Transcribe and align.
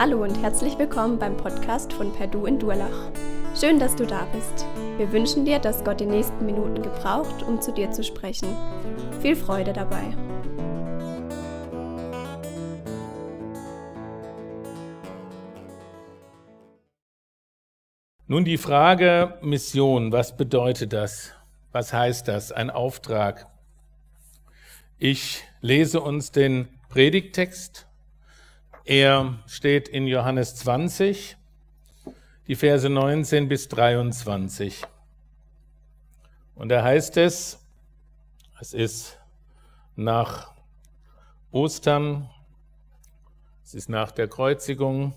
Hallo 0.00 0.22
und 0.22 0.40
herzlich 0.40 0.78
willkommen 0.78 1.18
beim 1.18 1.36
Podcast 1.36 1.92
von 1.92 2.12
Perdu 2.12 2.46
in 2.46 2.56
Durlach. 2.60 3.10
Schön, 3.58 3.80
dass 3.80 3.96
du 3.96 4.06
da 4.06 4.28
bist. 4.32 4.64
Wir 4.96 5.10
wünschen 5.10 5.44
dir, 5.44 5.58
dass 5.58 5.82
Gott 5.82 5.98
die 5.98 6.06
nächsten 6.06 6.46
Minuten 6.46 6.84
gebraucht, 6.84 7.42
um 7.42 7.60
zu 7.60 7.72
dir 7.72 7.90
zu 7.90 8.04
sprechen. 8.04 8.46
Viel 9.20 9.34
Freude 9.34 9.72
dabei. 9.72 10.04
Nun 18.28 18.44
die 18.44 18.56
Frage 18.56 19.36
Mission, 19.42 20.12
was 20.12 20.36
bedeutet 20.36 20.92
das? 20.92 21.32
Was 21.72 21.92
heißt 21.92 22.28
das? 22.28 22.52
Ein 22.52 22.70
Auftrag. 22.70 23.48
Ich 24.96 25.42
lese 25.60 26.00
uns 26.00 26.30
den 26.30 26.68
Predigttext. 26.88 27.87
Er 28.88 29.34
steht 29.46 29.86
in 29.86 30.06
Johannes 30.06 30.56
20, 30.56 31.36
die 32.46 32.54
Verse 32.54 32.88
19 32.88 33.46
bis 33.46 33.68
23. 33.68 34.82
Und 36.54 36.70
da 36.70 36.82
heißt 36.82 37.18
es, 37.18 37.62
es 38.58 38.72
ist 38.72 39.18
nach 39.94 40.52
Ostern, 41.50 42.30
es 43.62 43.74
ist 43.74 43.90
nach 43.90 44.10
der 44.10 44.26
Kreuzigung, 44.26 45.12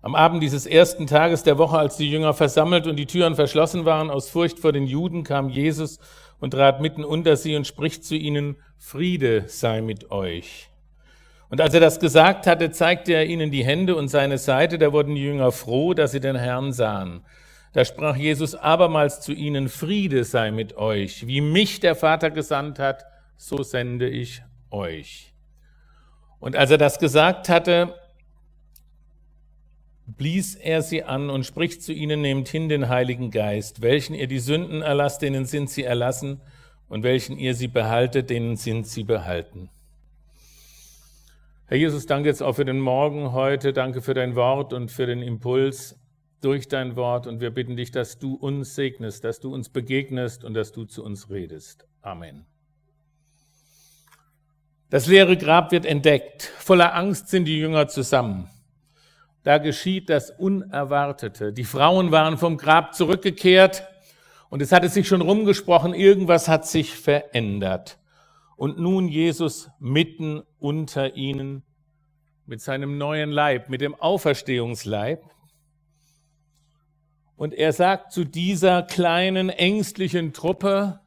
am 0.00 0.14
Abend 0.14 0.42
dieses 0.42 0.64
ersten 0.64 1.06
Tages 1.06 1.42
der 1.42 1.58
Woche, 1.58 1.76
als 1.76 1.98
die 1.98 2.10
Jünger 2.10 2.32
versammelt 2.32 2.86
und 2.86 2.96
die 2.96 3.04
Türen 3.04 3.34
verschlossen 3.34 3.84
waren, 3.84 4.08
aus 4.08 4.30
Furcht 4.30 4.58
vor 4.58 4.72
den 4.72 4.86
Juden, 4.86 5.24
kam 5.24 5.50
Jesus 5.50 5.98
und 6.40 6.52
trat 6.52 6.80
mitten 6.80 7.04
unter 7.04 7.36
sie 7.36 7.54
und 7.54 7.66
spricht 7.66 8.02
zu 8.02 8.16
ihnen, 8.16 8.56
Friede 8.78 9.46
sei 9.46 9.82
mit 9.82 10.10
euch. 10.10 10.71
Und 11.52 11.60
als 11.60 11.74
er 11.74 11.80
das 11.80 12.00
gesagt 12.00 12.46
hatte, 12.46 12.70
zeigte 12.70 13.12
er 13.12 13.26
ihnen 13.26 13.50
die 13.50 13.62
Hände 13.62 13.94
und 13.94 14.08
seine 14.08 14.38
Seite, 14.38 14.78
da 14.78 14.90
wurden 14.90 15.14
die 15.14 15.22
Jünger 15.22 15.52
froh, 15.52 15.92
dass 15.92 16.12
sie 16.12 16.20
den 16.20 16.34
Herrn 16.34 16.72
sahen. 16.72 17.26
Da 17.74 17.84
sprach 17.84 18.16
Jesus 18.16 18.54
abermals 18.54 19.20
zu 19.20 19.34
ihnen, 19.34 19.68
Friede 19.68 20.24
sei 20.24 20.50
mit 20.50 20.78
euch. 20.78 21.26
Wie 21.26 21.42
mich 21.42 21.78
der 21.78 21.94
Vater 21.94 22.30
gesandt 22.30 22.78
hat, 22.78 23.04
so 23.36 23.62
sende 23.62 24.08
ich 24.08 24.42
euch. 24.70 25.34
Und 26.40 26.56
als 26.56 26.70
er 26.70 26.78
das 26.78 26.98
gesagt 26.98 27.50
hatte, 27.50 27.96
blies 30.06 30.54
er 30.54 30.80
sie 30.80 31.02
an 31.02 31.28
und 31.28 31.44
spricht 31.44 31.82
zu 31.82 31.92
ihnen, 31.92 32.22
nehmt 32.22 32.48
hin 32.48 32.70
den 32.70 32.88
Heiligen 32.88 33.30
Geist, 33.30 33.82
welchen 33.82 34.14
ihr 34.14 34.26
die 34.26 34.38
Sünden 34.38 34.80
erlasst, 34.80 35.20
denen 35.20 35.44
sind 35.44 35.68
sie 35.68 35.84
erlassen, 35.84 36.40
und 36.88 37.02
welchen 37.02 37.36
ihr 37.36 37.54
sie 37.54 37.68
behaltet, 37.68 38.30
denen 38.30 38.56
sind 38.56 38.86
sie 38.86 39.04
behalten. 39.04 39.68
Herr 41.72 41.78
Jesus, 41.78 42.04
danke 42.04 42.28
jetzt 42.28 42.42
auch 42.42 42.52
für 42.52 42.66
den 42.66 42.80
Morgen 42.80 43.32
heute, 43.32 43.72
danke 43.72 44.02
für 44.02 44.12
dein 44.12 44.36
Wort 44.36 44.74
und 44.74 44.90
für 44.90 45.06
den 45.06 45.22
Impuls 45.22 45.98
durch 46.42 46.68
dein 46.68 46.96
Wort, 46.96 47.26
und 47.26 47.40
wir 47.40 47.50
bitten 47.50 47.76
dich, 47.76 47.90
dass 47.90 48.18
du 48.18 48.34
uns 48.34 48.74
segnest, 48.74 49.24
dass 49.24 49.40
du 49.40 49.54
uns 49.54 49.70
begegnest 49.70 50.44
und 50.44 50.52
dass 50.52 50.72
du 50.72 50.84
zu 50.84 51.02
uns 51.02 51.30
redest. 51.30 51.86
Amen. 52.02 52.44
Das 54.90 55.06
leere 55.06 55.38
Grab 55.38 55.72
wird 55.72 55.86
entdeckt. 55.86 56.42
Voller 56.58 56.94
Angst 56.94 57.28
sind 57.28 57.46
die 57.46 57.58
Jünger 57.58 57.88
zusammen. 57.88 58.50
Da 59.42 59.56
geschieht 59.56 60.10
das 60.10 60.30
Unerwartete. 60.30 61.54
Die 61.54 61.64
Frauen 61.64 62.10
waren 62.10 62.36
vom 62.36 62.58
Grab 62.58 62.94
zurückgekehrt 62.94 63.88
und 64.50 64.60
es 64.60 64.72
hatte 64.72 64.90
sich 64.90 65.08
schon 65.08 65.22
rumgesprochen, 65.22 65.94
irgendwas 65.94 66.48
hat 66.48 66.66
sich 66.66 66.94
verändert. 66.94 67.96
Und 68.62 68.78
nun 68.78 69.08
Jesus 69.08 69.72
mitten 69.80 70.44
unter 70.60 71.16
ihnen 71.16 71.64
mit 72.46 72.60
seinem 72.60 72.96
neuen 72.96 73.32
Leib, 73.32 73.68
mit 73.68 73.80
dem 73.80 73.96
Auferstehungsleib. 73.96 75.28
Und 77.34 77.54
er 77.54 77.72
sagt 77.72 78.12
zu 78.12 78.22
dieser 78.22 78.84
kleinen, 78.84 79.48
ängstlichen 79.48 80.32
Truppe, 80.32 81.00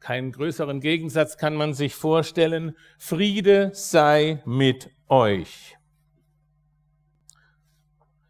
keinen 0.00 0.32
größeren 0.32 0.80
Gegensatz 0.80 1.38
kann 1.38 1.54
man 1.54 1.74
sich 1.74 1.94
vorstellen, 1.94 2.76
Friede 2.98 3.70
sei 3.72 4.42
mit 4.44 4.90
euch. 5.06 5.76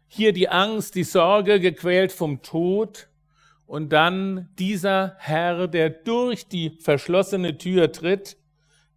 Hier 0.07 0.33
die 0.33 0.49
Angst, 0.49 0.93
die 0.93 1.03
Sorge, 1.03 1.59
gequält 1.59 2.11
vom 2.11 2.43
Tod. 2.43 3.09
Und 3.71 3.93
dann 3.93 4.49
dieser 4.59 5.15
Herr, 5.17 5.69
der 5.69 5.89
durch 5.89 6.49
die 6.49 6.77
verschlossene 6.81 7.57
Tür 7.57 7.93
tritt. 7.93 8.35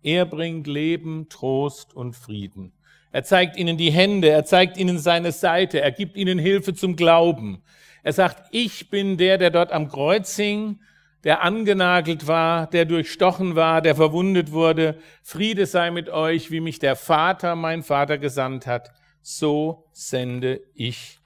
Er 0.03 0.27
bringt 0.27 0.67
Leben, 0.67 1.29
Trost 1.29 1.95
und 1.95 2.17
Frieden. 2.17 2.73
Er 3.13 3.23
zeigt 3.23 3.57
ihnen 3.57 3.77
die 3.77 3.93
Hände, 3.93 4.31
er 4.31 4.45
zeigt 4.45 4.77
ihnen 4.77 4.99
seine 4.99 5.31
Seite, 5.31 5.81
er 5.81 5.93
gibt 5.93 6.17
ihnen 6.17 6.41
Hilfe 6.41 6.75
zum 6.75 6.97
Glauben. 6.97 7.63
Er 8.03 8.13
sagt, 8.13 8.49
ich 8.51 8.91
bin 8.91 9.17
der, 9.17 9.39
der 9.39 9.51
dort 9.51 9.71
am 9.71 9.89
Kreuz 9.89 10.35
hing, 10.35 10.81
der 11.23 11.43
angenagelt 11.43 12.27
war, 12.27 12.67
der 12.67 12.85
durchstochen 12.85 13.55
war, 13.55 13.81
der 13.81 13.95
verwundet 13.95 14.51
wurde. 14.51 14.99
Friede 15.23 15.67
sei 15.67 15.93
mit 15.93 16.09
euch, 16.09 16.51
wie 16.51 16.59
mich 16.59 16.81
der 16.81 16.97
Vater, 16.97 17.55
mein 17.55 17.85
Vater, 17.85 18.19
gesandt 18.19 18.67
hat 18.67 18.91
so 19.23 19.87
sende 19.93 20.63
ich 20.75 21.21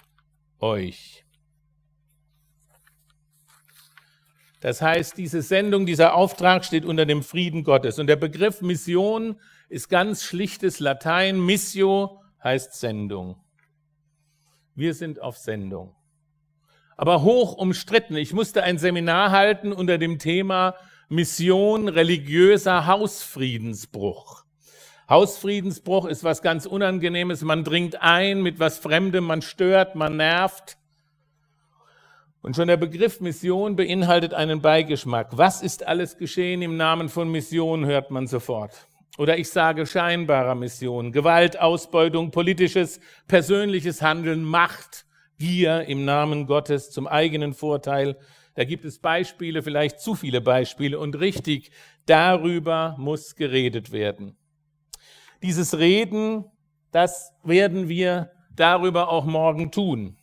euch. 0.60 1.24
Das 4.60 4.82
heißt, 4.82 5.16
diese 5.16 5.42
Sendung, 5.42 5.86
dieser 5.86 6.14
Auftrag 6.14 6.64
steht 6.64 6.84
unter 6.84 7.06
dem 7.06 7.22
Frieden 7.22 7.62
Gottes. 7.62 7.98
Und 7.98 8.08
der 8.08 8.16
Begriff 8.16 8.60
Mission 8.60 9.40
ist 9.68 9.88
ganz 9.88 10.24
schlichtes 10.24 10.80
Latein. 10.80 11.40
Missio 11.40 12.20
heißt 12.42 12.74
Sendung. 12.74 13.36
Wir 14.74 14.94
sind 14.94 15.20
auf 15.20 15.36
Sendung. 15.36 15.94
Aber 16.96 17.22
hoch 17.22 17.54
umstritten. 17.56 18.16
Ich 18.16 18.32
musste 18.32 18.64
ein 18.64 18.78
Seminar 18.78 19.30
halten 19.30 19.72
unter 19.72 19.98
dem 19.98 20.18
Thema 20.18 20.74
Mission 21.08 21.88
religiöser 21.88 22.86
Hausfriedensbruch. 22.86 24.44
Hausfriedensbruch 25.08 26.04
ist 26.04 26.24
was 26.24 26.42
ganz 26.42 26.66
Unangenehmes. 26.66 27.42
Man 27.42 27.64
dringt 27.64 28.02
ein 28.02 28.42
mit 28.42 28.58
was 28.58 28.78
Fremdem, 28.78 29.24
man 29.24 29.40
stört, 29.40 29.94
man 29.94 30.16
nervt. 30.16 30.76
Und 32.40 32.54
schon 32.54 32.68
der 32.68 32.76
Begriff 32.76 33.20
Mission 33.20 33.74
beinhaltet 33.74 34.32
einen 34.32 34.62
Beigeschmack. 34.62 35.36
Was 35.36 35.60
ist 35.62 35.86
alles 35.86 36.18
geschehen 36.18 36.62
im 36.62 36.76
Namen 36.76 37.08
von 37.08 37.30
Mission, 37.30 37.84
hört 37.84 38.10
man 38.10 38.26
sofort. 38.26 38.86
Oder 39.18 39.38
ich 39.38 39.48
sage 39.48 39.84
scheinbarer 39.86 40.54
Mission. 40.54 41.10
Gewalt, 41.10 41.58
Ausbeutung, 41.58 42.30
politisches, 42.30 43.00
persönliches 43.26 44.00
Handeln, 44.02 44.44
Macht, 44.44 45.06
Gier 45.38 45.82
im 45.82 46.04
Namen 46.04 46.46
Gottes 46.46 46.90
zum 46.90 47.08
eigenen 47.08 47.54
Vorteil. 47.54 48.16
Da 48.54 48.64
gibt 48.64 48.84
es 48.84 49.00
Beispiele, 49.00 49.62
vielleicht 49.62 50.00
zu 50.00 50.14
viele 50.14 50.40
Beispiele. 50.40 50.98
Und 50.98 51.18
richtig, 51.18 51.72
darüber 52.06 52.94
muss 52.98 53.34
geredet 53.34 53.90
werden. 53.90 54.36
Dieses 55.42 55.78
Reden, 55.78 56.44
das 56.92 57.32
werden 57.42 57.88
wir 57.88 58.30
darüber 58.54 59.08
auch 59.08 59.24
morgen 59.24 59.70
tun. 59.70 60.17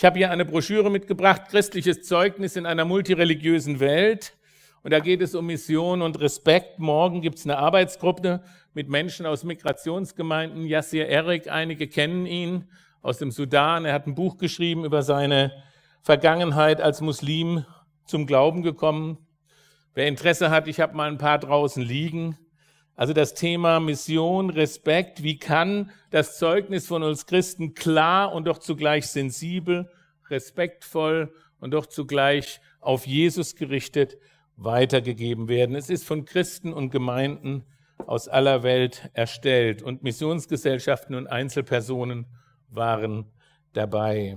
Ich 0.00 0.04
habe 0.06 0.16
hier 0.16 0.30
eine 0.30 0.46
Broschüre 0.46 0.90
mitgebracht, 0.90 1.42
christliches 1.50 2.04
Zeugnis 2.04 2.56
in 2.56 2.64
einer 2.64 2.86
multireligiösen 2.86 3.80
Welt. 3.80 4.34
Und 4.82 4.92
da 4.92 4.98
geht 4.98 5.20
es 5.20 5.34
um 5.34 5.44
Mission 5.44 6.00
und 6.00 6.18
Respekt. 6.20 6.78
Morgen 6.78 7.20
gibt 7.20 7.36
es 7.36 7.44
eine 7.44 7.58
Arbeitsgruppe 7.58 8.42
mit 8.72 8.88
Menschen 8.88 9.26
aus 9.26 9.44
Migrationsgemeinden. 9.44 10.64
Yassir 10.64 11.06
Erik, 11.06 11.50
einige 11.50 11.86
kennen 11.86 12.24
ihn 12.24 12.64
aus 13.02 13.18
dem 13.18 13.30
Sudan. 13.30 13.84
Er 13.84 13.92
hat 13.92 14.06
ein 14.06 14.14
Buch 14.14 14.38
geschrieben 14.38 14.86
über 14.86 15.02
seine 15.02 15.52
Vergangenheit 16.00 16.80
als 16.80 17.02
Muslim 17.02 17.66
zum 18.06 18.26
Glauben 18.26 18.62
gekommen. 18.62 19.18
Wer 19.92 20.06
Interesse 20.06 20.48
hat, 20.48 20.66
ich 20.66 20.80
habe 20.80 20.96
mal 20.96 21.10
ein 21.10 21.18
paar 21.18 21.38
draußen 21.38 21.82
liegen. 21.82 22.38
Also 23.00 23.14
das 23.14 23.32
Thema 23.32 23.80
Mission, 23.80 24.50
Respekt, 24.50 25.22
wie 25.22 25.38
kann 25.38 25.90
das 26.10 26.36
Zeugnis 26.36 26.86
von 26.86 27.02
uns 27.02 27.24
Christen 27.24 27.72
klar 27.72 28.34
und 28.34 28.46
doch 28.46 28.58
zugleich 28.58 29.06
sensibel, 29.06 29.90
respektvoll 30.28 31.32
und 31.60 31.70
doch 31.70 31.86
zugleich 31.86 32.60
auf 32.78 33.06
Jesus 33.06 33.56
gerichtet 33.56 34.18
weitergegeben 34.56 35.48
werden. 35.48 35.76
Es 35.76 35.88
ist 35.88 36.04
von 36.04 36.26
Christen 36.26 36.74
und 36.74 36.90
Gemeinden 36.90 37.64
aus 38.06 38.28
aller 38.28 38.62
Welt 38.62 39.08
erstellt 39.14 39.80
und 39.80 40.02
Missionsgesellschaften 40.02 41.14
und 41.14 41.26
Einzelpersonen 41.26 42.26
waren 42.68 43.32
dabei. 43.72 44.36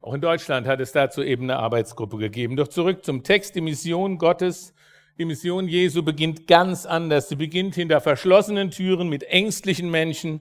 Auch 0.00 0.14
in 0.14 0.20
Deutschland 0.20 0.68
hat 0.68 0.78
es 0.78 0.92
dazu 0.92 1.24
eben 1.24 1.50
eine 1.50 1.58
Arbeitsgruppe 1.58 2.16
gegeben. 2.18 2.54
Doch 2.54 2.68
zurück 2.68 3.04
zum 3.04 3.24
Text. 3.24 3.56
Die 3.56 3.60
Mission 3.60 4.18
Gottes 4.18 4.72
die 5.18 5.24
Mission 5.24 5.68
Jesu 5.68 6.02
beginnt 6.02 6.46
ganz 6.46 6.86
anders. 6.86 7.28
Sie 7.28 7.36
beginnt 7.36 7.74
hinter 7.74 8.00
verschlossenen 8.00 8.70
Türen 8.70 9.08
mit 9.08 9.24
ängstlichen 9.24 9.90
Menschen, 9.90 10.40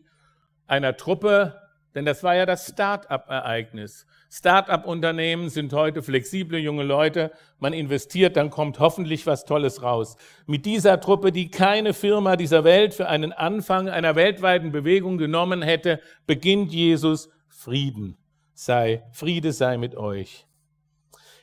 einer 0.68 0.98
Truppe 0.98 1.62
Denn 1.96 2.06
das 2.06 2.22
war 2.22 2.36
ja 2.36 2.46
das 2.46 2.68
Start-up-Ereignis. 2.68 4.06
Start-up-Unternehmen 4.30 5.50
sind 5.50 5.74
heute 5.74 6.04
flexible 6.04 6.60
junge 6.60 6.84
Leute. 6.84 7.32
Man 7.58 7.74
investiert, 7.74 8.38
dann 8.38 8.52
kommt 8.52 8.78
hoffentlich 8.80 9.26
was 9.26 9.46
Tolles 9.46 9.82
raus. 9.82 10.16
Mit 10.46 10.68
dieser 10.68 11.00
Truppe, 11.00 11.32
die 11.32 11.50
keine 11.50 11.96
Firma 11.96 12.36
dieser 12.36 12.64
Welt 12.64 12.94
für 12.94 13.08
einen 13.08 13.34
Anfang 13.34 13.90
einer 13.90 14.16
weltweiten 14.16 14.72
Bewegung 14.72 15.18
genommen 15.18 15.64
hätte, 15.64 16.00
beginnt 16.28 16.72
Jesus 16.72 17.30
Frieden 17.48 18.18
sei, 18.58 19.04
Friede 19.12 19.54
sei 19.54 19.78
mit 19.78 19.96
euch. 19.96 20.47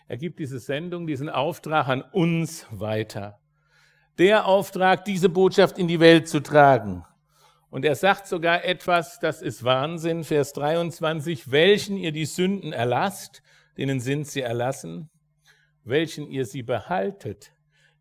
Er 0.06 0.18
gibt 0.18 0.38
diese 0.38 0.58
Sendung, 0.58 1.06
diesen 1.06 1.30
Auftrag 1.30 1.88
an 1.88 2.02
uns 2.02 2.66
weiter. 2.70 3.40
Der 4.18 4.46
Auftrag, 4.46 5.04
diese 5.04 5.28
Botschaft 5.28 5.78
in 5.78 5.88
die 5.88 5.98
Welt 6.00 6.28
zu 6.28 6.40
tragen. 6.40 7.04
Und 7.70 7.84
er 7.84 7.96
sagt 7.96 8.26
sogar 8.26 8.64
etwas, 8.64 9.18
das 9.18 9.42
ist 9.42 9.64
Wahnsinn, 9.64 10.22
Vers 10.22 10.52
23, 10.52 11.50
welchen 11.50 11.96
ihr 11.96 12.12
die 12.12 12.26
Sünden 12.26 12.72
erlasst, 12.72 13.42
denen 13.76 13.98
sind 13.98 14.28
sie 14.28 14.42
erlassen, 14.42 15.10
welchen 15.82 16.28
ihr 16.28 16.44
sie 16.44 16.62
behaltet, 16.62 17.52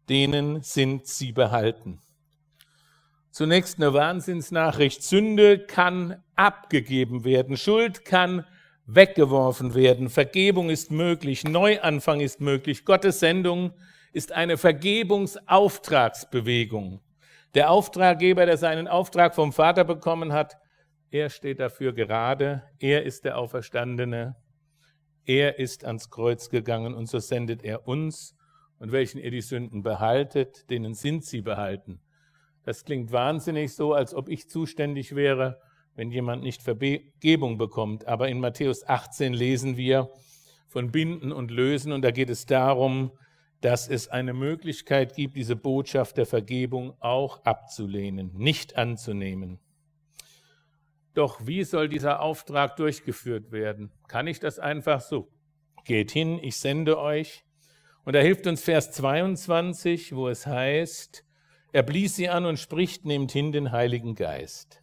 denen 0.09 0.61
sind 0.61 1.07
sie 1.07 1.31
behalten. 1.31 1.99
Zunächst 3.31 3.77
eine 3.77 3.93
Wahnsinnsnachricht. 3.93 5.01
Sünde 5.01 5.57
kann 5.57 6.21
abgegeben 6.35 7.23
werden, 7.23 7.57
Schuld 7.57 8.05
kann 8.05 8.45
weggeworfen 8.85 9.75
werden, 9.75 10.09
Vergebung 10.09 10.69
ist 10.69 10.91
möglich, 10.91 11.43
Neuanfang 11.43 12.19
ist 12.19 12.39
möglich. 12.41 12.85
Gottes 12.85 13.19
Sendung 13.19 13.73
ist 14.11 14.31
eine 14.31 14.57
Vergebungsauftragsbewegung. 14.57 17.01
Der 17.53 17.71
Auftraggeber, 17.71 18.45
der 18.45 18.57
seinen 18.57 18.87
Auftrag 18.87 19.35
vom 19.35 19.53
Vater 19.53 19.83
bekommen 19.83 20.33
hat, 20.33 20.57
er 21.11 21.29
steht 21.29 21.59
dafür 21.59 21.93
gerade, 21.93 22.63
er 22.79 23.03
ist 23.03 23.25
der 23.25 23.37
Auferstandene, 23.37 24.35
er 25.25 25.59
ist 25.59 25.85
ans 25.85 26.09
Kreuz 26.09 26.49
gegangen 26.49 26.93
und 26.93 27.07
so 27.07 27.19
sendet 27.19 27.63
er 27.63 27.87
uns. 27.87 28.35
Und 28.79 28.91
welchen 28.91 29.19
ihr 29.19 29.31
die 29.31 29.39
Sünden 29.39 29.81
behaltet, 29.81 30.69
denen 30.69 30.93
sind 30.93 31.23
sie 31.23 31.41
behalten. 31.41 32.01
Das 32.63 32.83
klingt 32.83 33.13
wahnsinnig 33.13 33.73
so, 33.75 33.93
als 33.93 34.13
ob 34.13 34.27
ich 34.27 34.49
zuständig 34.49 35.15
wäre, 35.15 35.61
wenn 35.95 36.11
jemand 36.11 36.43
nicht 36.43 36.61
Vergebung 36.61 37.57
bekommt. 37.57 38.07
Aber 38.07 38.29
in 38.29 38.39
Matthäus 38.39 38.87
18 38.87 39.33
lesen 39.33 39.77
wir 39.77 40.09
von 40.67 40.91
Binden 40.91 41.31
und 41.31 41.51
Lösen 41.51 41.91
und 41.91 42.01
da 42.01 42.11
geht 42.11 42.29
es 42.29 42.45
darum, 42.45 43.11
dass 43.61 43.87
es 43.87 44.09
eine 44.09 44.33
Möglichkeit 44.33 45.15
gibt, 45.15 45.37
diese 45.37 45.55
Botschaft 45.55 46.17
der 46.17 46.25
Vergebung 46.25 46.95
auch 46.99 47.45
abzulehnen, 47.45 48.31
nicht 48.35 48.75
anzunehmen. 48.75 49.59
Doch 51.13 51.45
wie 51.45 51.63
soll 51.63 51.87
dieser 51.87 52.21
Auftrag 52.21 52.75
durchgeführt 52.75 53.51
werden? 53.51 53.91
Kann 54.07 54.27
ich 54.27 54.39
das 54.39 54.59
einfach 54.59 54.99
so? 54.99 55.29
Geht 55.85 56.11
hin, 56.11 56.39
ich 56.41 56.57
sende 56.57 56.99
euch. 56.99 57.45
Und 58.03 58.13
da 58.15 58.19
hilft 58.19 58.47
uns 58.47 58.63
Vers 58.63 58.91
22, 58.91 60.13
wo 60.15 60.27
es 60.27 60.45
heißt, 60.45 61.23
er 61.71 61.83
blies 61.83 62.15
sie 62.15 62.29
an 62.29 62.45
und 62.45 62.59
spricht, 62.59 63.05
nehmt 63.05 63.31
hin 63.31 63.51
den 63.51 63.71
Heiligen 63.71 64.15
Geist. 64.15 64.82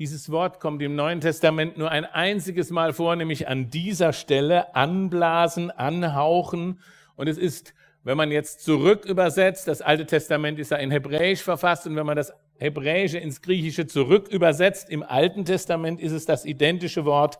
Dieses 0.00 0.30
Wort 0.30 0.60
kommt 0.60 0.80
im 0.80 0.94
Neuen 0.96 1.20
Testament 1.20 1.76
nur 1.76 1.90
ein 1.90 2.06
einziges 2.06 2.70
Mal 2.70 2.94
vor, 2.94 3.16
nämlich 3.16 3.48
an 3.48 3.68
dieser 3.68 4.14
Stelle 4.14 4.74
anblasen, 4.74 5.70
anhauchen 5.70 6.80
und 7.16 7.28
es 7.28 7.36
ist, 7.36 7.74
wenn 8.02 8.16
man 8.16 8.30
jetzt 8.30 8.64
zurück 8.64 9.04
übersetzt, 9.04 9.68
das 9.68 9.82
Alte 9.82 10.06
Testament 10.06 10.58
ist 10.58 10.70
ja 10.70 10.78
in 10.78 10.90
Hebräisch 10.90 11.42
verfasst 11.42 11.86
und 11.86 11.96
wenn 11.96 12.06
man 12.06 12.16
das 12.16 12.32
Hebräische 12.56 13.18
ins 13.18 13.42
Griechische 13.42 13.86
zurück 13.86 14.28
übersetzt, 14.28 14.88
im 14.88 15.02
Alten 15.02 15.44
Testament 15.44 16.00
ist 16.00 16.12
es 16.12 16.24
das 16.24 16.46
identische 16.46 17.04
Wort, 17.04 17.38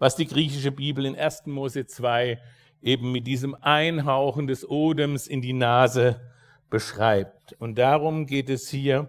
was 0.00 0.16
die 0.16 0.26
griechische 0.26 0.72
Bibel 0.72 1.06
in 1.06 1.14
1. 1.14 1.46
Mose 1.46 1.86
2 1.86 2.40
eben 2.82 3.12
mit 3.12 3.28
diesem 3.28 3.54
Einhauchen 3.54 4.48
des 4.48 4.68
Odems 4.68 5.28
in 5.28 5.42
die 5.42 5.52
Nase 5.52 6.20
beschreibt. 6.70 7.52
Und 7.60 7.78
darum 7.78 8.26
geht 8.26 8.50
es 8.50 8.68
hier 8.68 9.08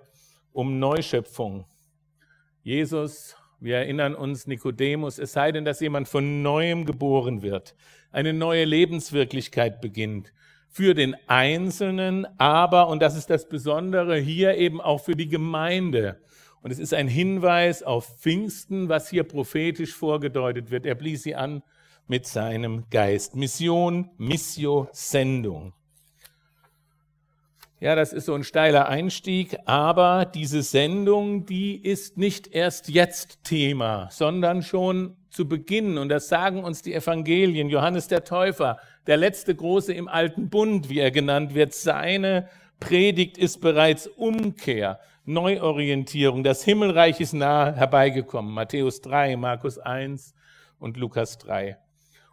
um 0.53 0.77
Neuschöpfung. 0.77 1.65
Jesus, 2.63 3.35
wir 3.59 3.77
erinnern 3.77 4.13
uns, 4.13 4.45
Nikodemus, 4.45 5.17
es 5.17 5.33
sei 5.33 5.51
denn, 5.51 5.65
dass 5.65 5.79
jemand 5.79 6.07
von 6.07 6.43
neuem 6.43 6.85
geboren 6.85 7.41
wird, 7.41 7.75
eine 8.11 8.33
neue 8.33 8.65
Lebenswirklichkeit 8.65 9.81
beginnt. 9.81 10.31
Für 10.69 10.93
den 10.93 11.15
Einzelnen, 11.27 12.27
aber, 12.37 12.87
und 12.87 13.01
das 13.01 13.17
ist 13.17 13.29
das 13.29 13.49
Besondere, 13.49 14.17
hier 14.17 14.57
eben 14.57 14.79
auch 14.79 14.99
für 14.99 15.15
die 15.15 15.27
Gemeinde. 15.27 16.21
Und 16.61 16.71
es 16.71 16.79
ist 16.79 16.93
ein 16.93 17.07
Hinweis 17.07 17.81
auf 17.81 18.19
Pfingsten, 18.19 18.87
was 18.87 19.09
hier 19.09 19.23
prophetisch 19.23 19.93
vorgedeutet 19.93 20.69
wird. 20.69 20.85
Er 20.85 20.95
blies 20.95 21.23
sie 21.23 21.35
an 21.35 21.63
mit 22.07 22.27
seinem 22.27 22.85
Geist. 22.89 23.35
Mission, 23.35 24.11
Missio, 24.17 24.87
Sendung. 24.91 25.73
Ja, 27.81 27.95
das 27.95 28.13
ist 28.13 28.27
so 28.27 28.35
ein 28.35 28.43
steiler 28.43 28.89
Einstieg, 28.89 29.57
aber 29.65 30.25
diese 30.25 30.61
Sendung, 30.61 31.47
die 31.47 31.75
ist 31.75 32.15
nicht 32.15 32.53
erst 32.53 32.89
jetzt 32.89 33.43
Thema, 33.43 34.07
sondern 34.11 34.61
schon 34.61 35.17
zu 35.31 35.47
Beginn. 35.47 35.97
Und 35.97 36.09
das 36.09 36.29
sagen 36.29 36.63
uns 36.63 36.83
die 36.83 36.93
Evangelien. 36.93 37.69
Johannes 37.69 38.07
der 38.07 38.23
Täufer, 38.23 38.77
der 39.07 39.17
letzte 39.17 39.55
Große 39.55 39.93
im 39.93 40.07
alten 40.07 40.51
Bund, 40.51 40.89
wie 40.89 40.99
er 40.99 41.09
genannt 41.09 41.55
wird, 41.55 41.73
seine 41.73 42.49
Predigt 42.79 43.39
ist 43.39 43.61
bereits 43.61 44.05
Umkehr, 44.05 44.99
Neuorientierung. 45.25 46.43
Das 46.43 46.63
Himmelreich 46.63 47.19
ist 47.19 47.33
nahe 47.33 47.75
herbeigekommen. 47.75 48.53
Matthäus 48.53 49.01
3, 49.01 49.37
Markus 49.37 49.79
1 49.79 50.35
und 50.77 50.97
Lukas 50.97 51.39
3. 51.39 51.77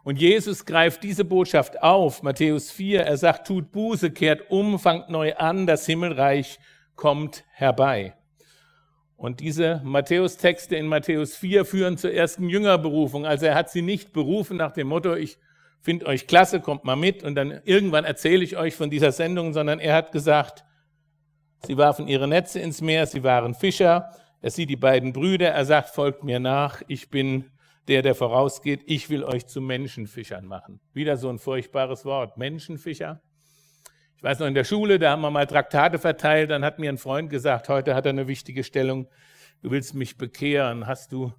Und 0.03 0.19
Jesus 0.19 0.65
greift 0.65 1.03
diese 1.03 1.25
Botschaft 1.25 1.83
auf, 1.83 2.23
Matthäus 2.23 2.71
4. 2.71 3.01
Er 3.01 3.17
sagt, 3.17 3.47
tut 3.47 3.71
Buße, 3.71 4.11
kehrt 4.11 4.49
um, 4.49 4.79
fangt 4.79 5.09
neu 5.09 5.35
an, 5.35 5.67
das 5.67 5.85
Himmelreich 5.85 6.59
kommt 6.95 7.43
herbei. 7.51 8.15
Und 9.15 9.41
diese 9.41 9.81
Matthäus-Texte 9.83 10.77
in 10.77 10.87
Matthäus 10.87 11.35
4 11.35 11.65
führen 11.65 11.97
zur 11.97 12.13
ersten 12.13 12.47
Jüngerberufung. 12.47 13.25
Also 13.25 13.47
er 13.47 13.55
hat 13.55 13.69
sie 13.69 13.81
nicht 13.81 14.13
berufen 14.13 14.55
nach 14.55 14.71
dem 14.71 14.87
Motto, 14.87 15.13
ich 15.13 15.37
finde 15.81 16.05
euch 16.05 16.27
klasse, 16.27 16.61
kommt 16.61 16.85
mal 16.85 16.95
mit 16.95 17.23
und 17.23 17.35
dann 17.35 17.59
irgendwann 17.65 18.05
erzähle 18.05 18.43
ich 18.43 18.55
euch 18.55 18.75
von 18.75 18.89
dieser 18.89 19.11
Sendung, 19.11 19.53
sondern 19.53 19.79
er 19.79 19.95
hat 19.95 20.13
gesagt, 20.13 20.63
sie 21.65 21.77
warfen 21.77 22.07
ihre 22.07 22.27
Netze 22.27 22.59
ins 22.59 22.81
Meer, 22.81 23.05
sie 23.07 23.23
waren 23.23 23.55
Fischer. 23.55 24.11
Er 24.41 24.51
sieht 24.51 24.69
die 24.69 24.77
beiden 24.77 25.11
Brüder, 25.11 25.49
er 25.49 25.65
sagt, 25.65 25.89
folgt 25.89 26.23
mir 26.23 26.39
nach, 26.39 26.81
ich 26.87 27.09
bin 27.09 27.51
der, 27.87 28.01
der 28.01 28.15
vorausgeht, 28.15 28.83
ich 28.85 29.09
will 29.09 29.23
euch 29.23 29.47
zu 29.47 29.61
Menschenfischern 29.61 30.45
machen. 30.45 30.79
Wieder 30.93 31.17
so 31.17 31.29
ein 31.29 31.39
furchtbares 31.39 32.05
Wort, 32.05 32.37
Menschenfischer. 32.37 33.21
Ich 34.17 34.23
weiß 34.23 34.39
noch, 34.39 34.47
in 34.47 34.53
der 34.53 34.65
Schule, 34.65 34.99
da 34.99 35.11
haben 35.11 35.21
wir 35.21 35.31
mal 35.31 35.47
Traktate 35.47 35.97
verteilt, 35.97 36.51
dann 36.51 36.65
hat 36.65 36.77
mir 36.77 36.89
ein 36.89 36.97
Freund 36.97 37.29
gesagt, 37.29 37.69
heute 37.69 37.95
hat 37.95 38.05
er 38.05 38.09
eine 38.09 38.27
wichtige 38.27 38.63
Stellung, 38.63 39.07
du 39.61 39.71
willst 39.71 39.95
mich 39.95 40.17
bekehren, 40.17 40.87
hast 40.87 41.11
du 41.11 41.31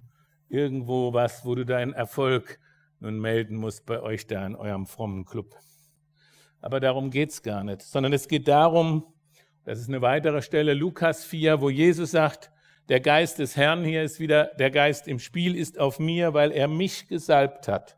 irgendwo 0.49 1.13
was, 1.13 1.45
wo 1.45 1.55
du 1.55 1.65
deinen 1.65 1.93
Erfolg 1.93 2.59
nun 2.99 3.19
melden 3.19 3.55
musst 3.55 3.85
bei 3.85 4.01
euch 4.01 4.27
da 4.27 4.45
in 4.45 4.55
eurem 4.55 4.85
frommen 4.85 5.25
Club. 5.25 5.55
Aber 6.59 6.79
darum 6.79 7.09
geht 7.09 7.31
es 7.31 7.41
gar 7.41 7.63
nicht, 7.63 7.81
sondern 7.81 8.13
es 8.13 8.27
geht 8.27 8.47
darum, 8.47 9.05
das 9.63 9.79
ist 9.79 9.89
eine 9.89 10.01
weitere 10.01 10.41
Stelle, 10.41 10.73
Lukas 10.73 11.23
4, 11.23 11.61
wo 11.61 11.69
Jesus 11.69 12.11
sagt, 12.11 12.51
der 12.91 12.99
Geist 12.99 13.39
des 13.39 13.55
Herrn 13.55 13.85
hier 13.85 14.03
ist 14.03 14.19
wieder, 14.19 14.51
der 14.59 14.69
Geist 14.69 15.07
im 15.07 15.17
Spiel 15.17 15.55
ist 15.55 15.79
auf 15.79 15.97
mir, 15.97 16.33
weil 16.33 16.51
er 16.51 16.67
mich 16.67 17.07
gesalbt 17.07 17.69
hat. 17.69 17.97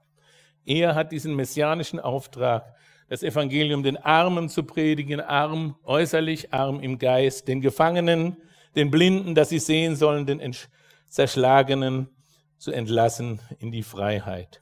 Er 0.66 0.94
hat 0.94 1.12
diesen 1.12 1.36
messianischen 1.36 2.00
Auftrag, 2.00 2.76
das 3.10 3.24
Evangelium 3.24 3.82
den 3.82 3.98
Armen 3.98 4.50
zu 4.50 4.62
predigen, 4.62 5.20
arm 5.20 5.76
äußerlich, 5.84 6.54
arm 6.54 6.80
im 6.80 7.00
Geist, 7.00 7.48
den 7.48 7.60
Gefangenen, 7.60 8.38
den 8.76 8.92
Blinden, 8.92 9.34
dass 9.34 9.50
sie 9.50 9.58
sehen 9.58 9.96
sollen, 9.96 10.28
den 10.28 10.56
Zerschlagenen 11.08 12.10
zu 12.60 12.72
entlassen 12.72 13.40
in 13.58 13.72
die 13.72 13.82
Freiheit. 13.82 14.62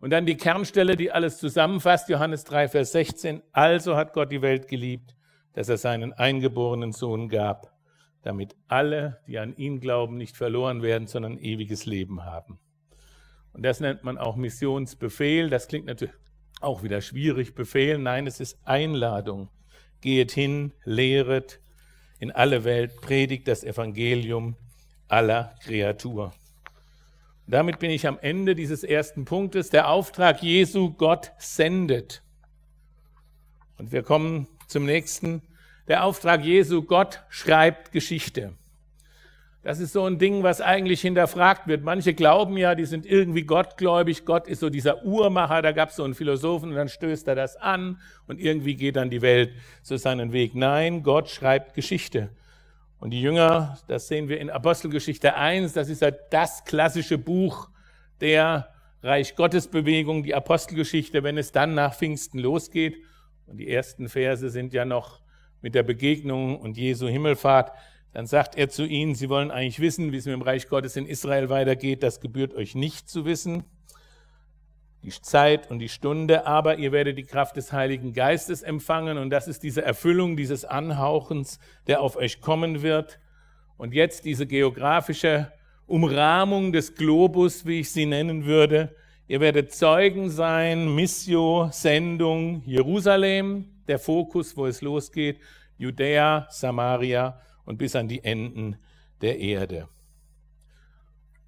Und 0.00 0.10
dann 0.10 0.26
die 0.26 0.36
Kernstelle, 0.36 0.96
die 0.96 1.12
alles 1.12 1.38
zusammenfasst, 1.38 2.10
Johannes 2.10 2.44
3, 2.44 2.68
Vers 2.68 2.92
16. 2.92 3.42
Also 3.52 3.96
hat 3.96 4.12
Gott 4.12 4.30
die 4.30 4.42
Welt 4.42 4.68
geliebt, 4.68 5.16
dass 5.54 5.70
er 5.70 5.78
seinen 5.78 6.12
eingeborenen 6.12 6.92
Sohn 6.92 7.30
gab, 7.30 7.72
damit 8.26 8.56
alle, 8.66 9.20
die 9.28 9.38
an 9.38 9.56
ihn 9.56 9.78
glauben, 9.78 10.16
nicht 10.16 10.36
verloren 10.36 10.82
werden, 10.82 11.06
sondern 11.06 11.38
ewiges 11.38 11.86
Leben 11.86 12.24
haben. 12.24 12.58
Und 13.52 13.62
das 13.62 13.78
nennt 13.78 14.02
man 14.02 14.18
auch 14.18 14.34
Missionsbefehl. 14.34 15.48
Das 15.48 15.68
klingt 15.68 15.86
natürlich 15.86 16.14
auch 16.60 16.82
wieder 16.82 17.00
schwierig, 17.00 17.54
Befehl. 17.54 17.98
Nein, 17.98 18.26
es 18.26 18.40
ist 18.40 18.58
Einladung. 18.64 19.48
Geht 20.00 20.32
hin, 20.32 20.72
lehret 20.84 21.60
in 22.18 22.32
alle 22.32 22.64
Welt, 22.64 23.00
predigt 23.00 23.46
das 23.46 23.62
Evangelium 23.62 24.56
aller 25.06 25.54
Kreatur. 25.62 26.32
Damit 27.46 27.78
bin 27.78 27.92
ich 27.92 28.08
am 28.08 28.18
Ende 28.18 28.56
dieses 28.56 28.82
ersten 28.82 29.24
Punktes. 29.24 29.70
Der 29.70 29.88
Auftrag 29.88 30.42
Jesu, 30.42 30.92
Gott 30.92 31.30
sendet. 31.38 32.24
Und 33.78 33.92
wir 33.92 34.02
kommen 34.02 34.48
zum 34.66 34.84
nächsten 34.84 35.42
der 35.88 36.04
Auftrag 36.04 36.44
Jesu, 36.44 36.82
Gott 36.82 37.22
schreibt 37.28 37.92
Geschichte. 37.92 38.52
Das 39.66 39.80
ist 39.80 39.92
so 39.92 40.04
ein 40.04 40.18
Ding, 40.18 40.44
was 40.44 40.60
eigentlich 40.60 41.00
hinterfragt 41.00 41.66
wird. 41.66 41.82
Manche 41.82 42.14
glauben 42.14 42.56
ja, 42.56 42.76
die 42.76 42.84
sind 42.84 43.04
irgendwie 43.04 43.42
gottgläubig. 43.42 44.24
Gott 44.24 44.46
ist 44.46 44.60
so 44.60 44.70
dieser 44.70 45.04
Uhrmacher. 45.04 45.60
Da 45.60 45.72
gab 45.72 45.88
es 45.88 45.96
so 45.96 46.04
einen 46.04 46.14
Philosophen 46.14 46.70
und 46.70 46.76
dann 46.76 46.88
stößt 46.88 47.26
er 47.26 47.34
das 47.34 47.56
an 47.56 48.00
und 48.28 48.38
irgendwie 48.38 48.76
geht 48.76 48.94
dann 48.94 49.10
die 49.10 49.22
Welt 49.22 49.52
so 49.82 49.96
seinen 49.96 50.32
Weg. 50.32 50.54
Nein, 50.54 51.02
Gott 51.02 51.28
schreibt 51.30 51.74
Geschichte. 51.74 52.30
Und 53.00 53.10
die 53.10 53.20
Jünger, 53.20 53.78
das 53.88 54.06
sehen 54.06 54.28
wir 54.28 54.40
in 54.40 54.50
Apostelgeschichte 54.50 55.34
1, 55.34 55.72
das 55.72 55.88
ist 55.88 56.00
ja 56.00 56.12
das 56.12 56.64
klassische 56.64 57.18
Buch 57.18 57.68
der 58.20 58.68
Reich 59.02 59.34
Gottes 59.34 59.66
Bewegung, 59.66 60.22
die 60.22 60.36
Apostelgeschichte, 60.36 61.24
wenn 61.24 61.38
es 61.38 61.50
dann 61.50 61.74
nach 61.74 61.94
Pfingsten 61.94 62.38
losgeht. 62.38 62.96
Und 63.46 63.56
die 63.56 63.68
ersten 63.68 64.08
Verse 64.08 64.48
sind 64.48 64.72
ja 64.72 64.84
noch 64.84 65.20
mit 65.66 65.74
der 65.74 65.82
Begegnung 65.82 66.60
und 66.60 66.76
Jesu 66.76 67.08
Himmelfahrt. 67.08 67.72
Dann 68.12 68.28
sagt 68.28 68.56
er 68.56 68.68
zu 68.68 68.86
ihnen, 68.86 69.16
sie 69.16 69.28
wollen 69.28 69.50
eigentlich 69.50 69.80
wissen, 69.80 70.12
wie 70.12 70.16
es 70.16 70.24
mit 70.24 70.32
dem 70.32 70.42
Reich 70.42 70.68
Gottes 70.68 70.94
in 70.94 71.06
Israel 71.06 71.48
weitergeht. 71.48 72.04
Das 72.04 72.20
gebührt 72.20 72.54
euch 72.54 72.76
nicht 72.76 73.10
zu 73.10 73.24
wissen. 73.24 73.64
Die 75.02 75.10
Zeit 75.10 75.68
und 75.68 75.80
die 75.80 75.88
Stunde, 75.88 76.46
aber 76.46 76.78
ihr 76.78 76.92
werdet 76.92 77.18
die 77.18 77.24
Kraft 77.24 77.56
des 77.56 77.72
Heiligen 77.72 78.12
Geistes 78.12 78.62
empfangen. 78.62 79.18
Und 79.18 79.30
das 79.30 79.48
ist 79.48 79.64
diese 79.64 79.82
Erfüllung 79.82 80.36
dieses 80.36 80.64
Anhauchens, 80.64 81.58
der 81.88 82.00
auf 82.00 82.14
euch 82.14 82.40
kommen 82.40 82.82
wird. 82.82 83.18
Und 83.76 83.92
jetzt 83.92 84.24
diese 84.24 84.46
geografische 84.46 85.50
Umrahmung 85.88 86.72
des 86.72 86.94
Globus, 86.94 87.66
wie 87.66 87.80
ich 87.80 87.90
sie 87.90 88.06
nennen 88.06 88.44
würde. 88.44 88.94
Ihr 89.28 89.40
werdet 89.40 89.72
Zeugen 89.72 90.30
sein, 90.30 90.94
Missio, 90.94 91.68
Sendung, 91.72 92.62
Jerusalem, 92.64 93.64
der 93.88 93.98
Fokus, 93.98 94.56
wo 94.56 94.66
es 94.66 94.82
losgeht, 94.82 95.40
Judäa, 95.78 96.46
Samaria 96.48 97.40
und 97.64 97.76
bis 97.76 97.96
an 97.96 98.06
die 98.06 98.22
Enden 98.22 98.76
der 99.20 99.40
Erde. 99.40 99.88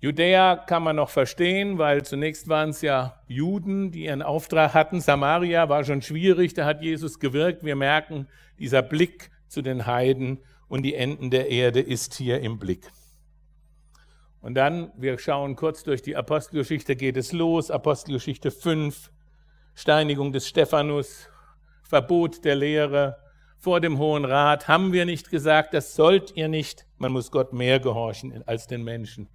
Judäa 0.01 0.57
kann 0.57 0.83
man 0.83 0.97
noch 0.97 1.11
verstehen, 1.11 1.79
weil 1.79 2.05
zunächst 2.05 2.49
waren 2.49 2.71
es 2.71 2.83
ja 2.83 3.23
Juden, 3.29 3.93
die 3.93 4.07
ihren 4.07 4.23
Auftrag 4.23 4.75
hatten. 4.75 5.01
Samaria 5.01 5.69
war 5.69 5.85
schon 5.85 6.03
schwierig, 6.03 6.55
da 6.55 6.65
hat 6.65 6.83
Jesus 6.83 7.21
gewirkt. 7.21 7.65
Wir 7.65 7.77
merken, 7.77 8.27
dieser 8.59 8.83
Blick 8.83 9.31
zu 9.47 9.63
den 9.63 9.87
Heiden 9.87 10.39
und 10.67 10.83
die 10.83 10.95
Enden 10.95 11.31
der 11.31 11.49
Erde 11.49 11.81
ist 11.81 12.15
hier 12.15 12.41
im 12.41 12.59
Blick. 12.59 12.91
Und 14.41 14.55
dann, 14.55 14.93
wir 14.97 15.19
schauen 15.19 15.57
kurz 15.57 15.83
durch 15.83 16.03
die 16.03 16.17
Apostelgeschichte, 16.17 16.97
geht 16.97 17.17
es 17.17 17.33
los. 17.33 17.71
Apostelgeschichte 17.71 18.51
5, 18.51 19.11
Steinigung 19.75 20.33
des 20.33 20.49
Stephanus, 20.49 21.29
Verbot 21.83 22.45
der 22.45 22.55
Lehre, 22.55 23.17
vor 23.59 23.81
dem 23.81 23.99
Hohen 23.99 24.25
Rat, 24.25 24.69
haben 24.69 24.93
wir 24.93 25.05
nicht 25.05 25.31
gesagt, 25.31 25.75
das 25.75 25.97
sollt 25.97 26.37
ihr 26.37 26.47
nicht. 26.49 26.87
Man 26.97 27.11
muss 27.11 27.33
Gott 27.33 27.53
mehr 27.53 27.81
gehorchen 27.81 28.45
als 28.47 28.69
den 28.69 28.85
Menschen. 28.85 29.29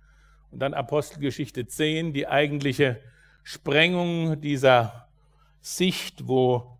Und 0.49 0.59
dann 0.59 0.73
Apostelgeschichte 0.73 1.67
10, 1.67 2.13
die 2.13 2.27
eigentliche 2.27 3.01
Sprengung 3.43 4.39
dieser 4.39 5.09
Sicht, 5.59 6.27
wo 6.27 6.77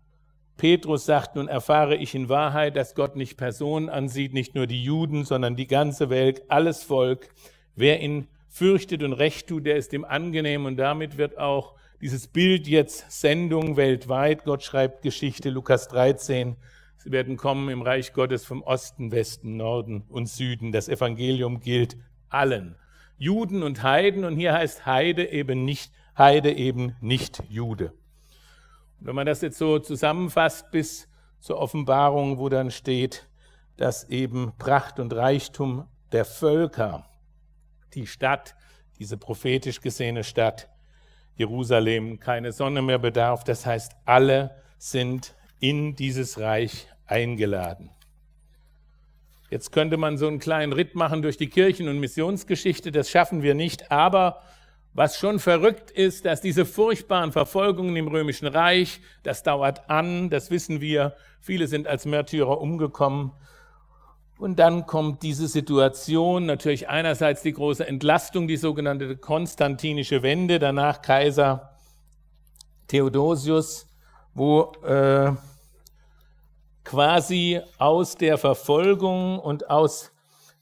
Petrus 0.56 1.04
sagt, 1.04 1.36
nun 1.36 1.48
erfahre 1.48 1.96
ich 1.96 2.14
in 2.14 2.28
Wahrheit, 2.28 2.76
dass 2.76 2.94
Gott 2.94 3.16
nicht 3.16 3.36
Personen 3.36 3.90
ansieht, 3.90 4.32
nicht 4.32 4.54
nur 4.54 4.66
die 4.66 4.82
Juden, 4.82 5.24
sondern 5.24 5.56
die 5.56 5.66
ganze 5.66 6.08
Welt, 6.08 6.44
alles 6.48 6.82
Volk. 6.82 7.28
Wer 7.76 8.00
ihn 8.00 8.28
fürchtet 8.48 9.02
und 9.02 9.12
recht 9.12 9.48
tut, 9.48 9.66
der 9.66 9.76
ist 9.76 9.92
ihm 9.92 10.04
angenehm. 10.04 10.64
Und 10.64 10.76
damit 10.76 11.16
wird 11.16 11.38
auch 11.38 11.74
dieses 12.00 12.28
Bild 12.28 12.66
jetzt 12.66 13.10
Sendung 13.10 13.76
weltweit. 13.76 14.44
Gott 14.44 14.62
schreibt 14.62 15.02
Geschichte, 15.02 15.50
Lukas 15.50 15.88
13, 15.88 16.56
Sie 16.96 17.12
werden 17.12 17.36
kommen 17.36 17.68
im 17.68 17.82
Reich 17.82 18.14
Gottes 18.14 18.46
vom 18.46 18.62
Osten, 18.62 19.12
Westen, 19.12 19.58
Norden 19.58 20.04
und 20.08 20.26
Süden. 20.26 20.72
Das 20.72 20.88
Evangelium 20.88 21.60
gilt 21.60 21.98
allen. 22.30 22.76
Juden 23.18 23.62
und 23.62 23.82
Heiden 23.82 24.24
und 24.24 24.36
hier 24.36 24.54
heißt 24.54 24.86
Heide 24.86 25.30
eben 25.30 25.66
nicht 25.66 25.92
Heide 26.16 26.52
eben 26.52 26.96
nicht 27.00 27.42
Jude. 27.48 27.92
Und 29.00 29.06
wenn 29.06 29.16
man 29.16 29.26
das 29.26 29.40
jetzt 29.40 29.58
so 29.58 29.78
zusammenfasst 29.78 30.70
bis 30.70 31.08
zur 31.40 31.58
Offenbarung, 31.58 32.38
wo 32.38 32.48
dann 32.48 32.70
steht, 32.70 33.28
dass 33.76 34.08
eben 34.08 34.52
Pracht 34.58 35.00
und 35.00 35.12
Reichtum 35.12 35.86
der 36.12 36.24
Völker, 36.24 37.04
die 37.94 38.06
Stadt, 38.06 38.54
diese 38.98 39.16
prophetisch 39.16 39.80
gesehene 39.80 40.24
Stadt 40.24 40.68
Jerusalem 41.36 42.20
keine 42.20 42.52
Sonne 42.52 42.82
mehr 42.82 42.98
bedarf, 42.98 43.44
das 43.44 43.66
heißt, 43.66 43.92
alle 44.04 44.62
sind 44.78 45.34
in 45.58 45.96
dieses 45.96 46.38
Reich 46.38 46.86
eingeladen. 47.06 47.90
Jetzt 49.50 49.72
könnte 49.72 49.96
man 49.96 50.16
so 50.16 50.26
einen 50.26 50.38
kleinen 50.38 50.72
Ritt 50.72 50.94
machen 50.94 51.22
durch 51.22 51.36
die 51.36 51.48
Kirchen- 51.48 51.88
und 51.88 52.00
Missionsgeschichte, 52.00 52.92
das 52.92 53.10
schaffen 53.10 53.42
wir 53.42 53.54
nicht, 53.54 53.90
aber 53.90 54.42
was 54.94 55.18
schon 55.18 55.40
verrückt 55.40 55.90
ist, 55.90 56.24
dass 56.24 56.40
diese 56.40 56.64
furchtbaren 56.64 57.32
Verfolgungen 57.32 57.96
im 57.96 58.06
Römischen 58.06 58.46
Reich, 58.46 59.00
das 59.24 59.42
dauert 59.42 59.90
an, 59.90 60.30
das 60.30 60.52
wissen 60.52 60.80
wir, 60.80 61.16
viele 61.40 61.66
sind 61.66 61.88
als 61.88 62.06
Märtyrer 62.06 62.60
umgekommen. 62.60 63.32
Und 64.38 64.58
dann 64.58 64.86
kommt 64.86 65.22
diese 65.22 65.46
Situation, 65.46 66.46
natürlich 66.46 66.88
einerseits 66.88 67.42
die 67.42 67.52
große 67.52 67.86
Entlastung, 67.86 68.48
die 68.48 68.56
sogenannte 68.56 69.16
konstantinische 69.16 70.22
Wende, 70.22 70.58
danach 70.58 71.02
Kaiser 71.02 71.76
Theodosius, 72.88 73.86
wo 74.34 74.72
äh, 74.84 75.32
quasi 76.82 77.60
aus 77.78 78.16
der 78.16 78.36
Verfolgung 78.36 79.38
und 79.38 79.70
aus 79.70 80.10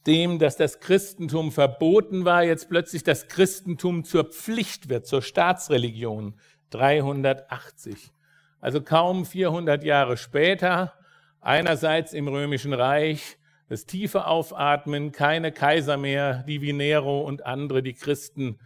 dem, 0.06 0.38
dass 0.38 0.56
das 0.56 0.80
Christentum 0.80 1.52
verboten 1.52 2.24
war, 2.24 2.44
jetzt 2.44 2.68
plötzlich 2.68 3.04
das 3.04 3.28
Christentum 3.28 4.04
zur 4.04 4.24
Pflicht 4.24 4.88
wird, 4.88 5.06
zur 5.06 5.22
Staatsreligion. 5.22 6.34
380. 6.70 8.12
Also 8.60 8.80
kaum 8.80 9.24
400 9.26 9.84
Jahre 9.84 10.16
später, 10.16 10.94
einerseits 11.40 12.12
im 12.12 12.28
Römischen 12.28 12.72
Reich, 12.72 13.36
das 13.72 13.86
tiefe 13.86 14.26
Aufatmen, 14.26 15.12
keine 15.12 15.50
Kaiser 15.50 15.96
mehr, 15.96 16.42
die 16.42 16.60
wie 16.60 16.74
Nero 16.74 17.22
und 17.22 17.46
andere 17.46 17.82
die 17.82 17.94
Christen 17.94 18.58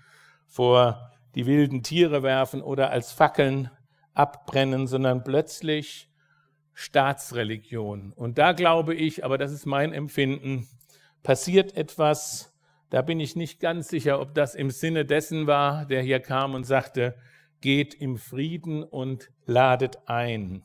vor 0.48 1.12
die 1.36 1.46
wilden 1.46 1.84
Tiere 1.84 2.24
werfen 2.24 2.60
oder 2.60 2.90
als 2.90 3.12
Fackeln 3.12 3.70
abbrennen, 4.14 4.88
sondern 4.88 5.22
plötzlich 5.22 6.10
Staatsreligion. 6.72 8.14
Und 8.14 8.38
da 8.38 8.50
glaube 8.50 8.96
ich, 8.96 9.24
aber 9.24 9.38
das 9.38 9.52
ist 9.52 9.64
mein 9.64 9.92
Empfinden, 9.92 10.66
passiert 11.22 11.76
etwas, 11.76 12.52
da 12.90 13.00
bin 13.00 13.20
ich 13.20 13.36
nicht 13.36 13.60
ganz 13.60 13.86
sicher, 13.86 14.20
ob 14.20 14.34
das 14.34 14.56
im 14.56 14.70
Sinne 14.70 15.04
dessen 15.04 15.46
war, 15.46 15.86
der 15.86 16.02
hier 16.02 16.18
kam 16.18 16.54
und 16.54 16.64
sagte, 16.64 17.14
geht 17.60 17.94
im 17.94 18.16
Frieden 18.16 18.82
und 18.82 19.30
ladet 19.44 19.98
ein. 20.06 20.64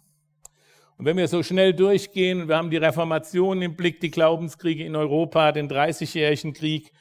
Und 1.01 1.07
wenn 1.07 1.17
wir 1.17 1.27
so 1.27 1.41
schnell 1.41 1.73
durchgehen, 1.73 2.47
wir 2.47 2.57
haben 2.57 2.69
die 2.69 2.77
Reformation 2.77 3.63
im 3.63 3.75
Blick, 3.75 4.01
die 4.01 4.11
Glaubenskriege 4.11 4.85
in 4.85 4.95
Europa, 4.95 5.51
den 5.51 5.67
Dreißigjährigen 5.67 6.53
Krieg, 6.53 6.91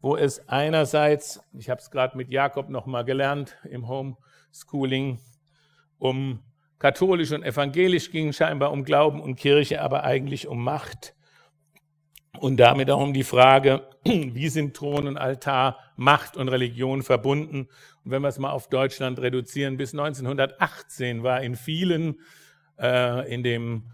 wo 0.00 0.16
es 0.16 0.48
einerseits, 0.48 1.38
ich 1.56 1.70
habe 1.70 1.80
es 1.80 1.92
gerade 1.92 2.16
mit 2.16 2.28
Jakob 2.32 2.70
noch 2.70 2.86
mal 2.86 3.04
gelernt 3.04 3.56
im 3.70 3.86
Homeschooling, 3.86 5.20
um 5.98 6.40
Katholisch 6.80 7.30
und 7.30 7.44
evangelisch 7.44 8.10
ging 8.10 8.32
scheinbar 8.32 8.72
um 8.72 8.82
Glauben 8.82 9.20
und 9.20 9.36
Kirche, 9.36 9.80
aber 9.80 10.02
eigentlich 10.02 10.48
um 10.48 10.64
Macht. 10.64 11.14
Und 12.40 12.56
damit 12.56 12.90
auch 12.90 13.00
um 13.00 13.12
die 13.12 13.22
Frage, 13.22 13.88
wie 14.04 14.48
sind 14.48 14.74
Thron 14.74 15.06
und 15.06 15.18
Altar, 15.18 15.78
Macht 15.94 16.36
und 16.36 16.48
Religion 16.48 17.04
verbunden? 17.04 17.68
Und 18.04 18.10
wenn 18.10 18.22
wir 18.22 18.28
es 18.28 18.40
mal 18.40 18.50
auf 18.50 18.68
Deutschland 18.68 19.20
reduzieren, 19.20 19.76
bis 19.76 19.92
1918 19.92 21.22
war 21.22 21.42
in 21.42 21.54
vielen, 21.54 22.16
äh, 22.78 23.32
in 23.32 23.42
dem 23.42 23.90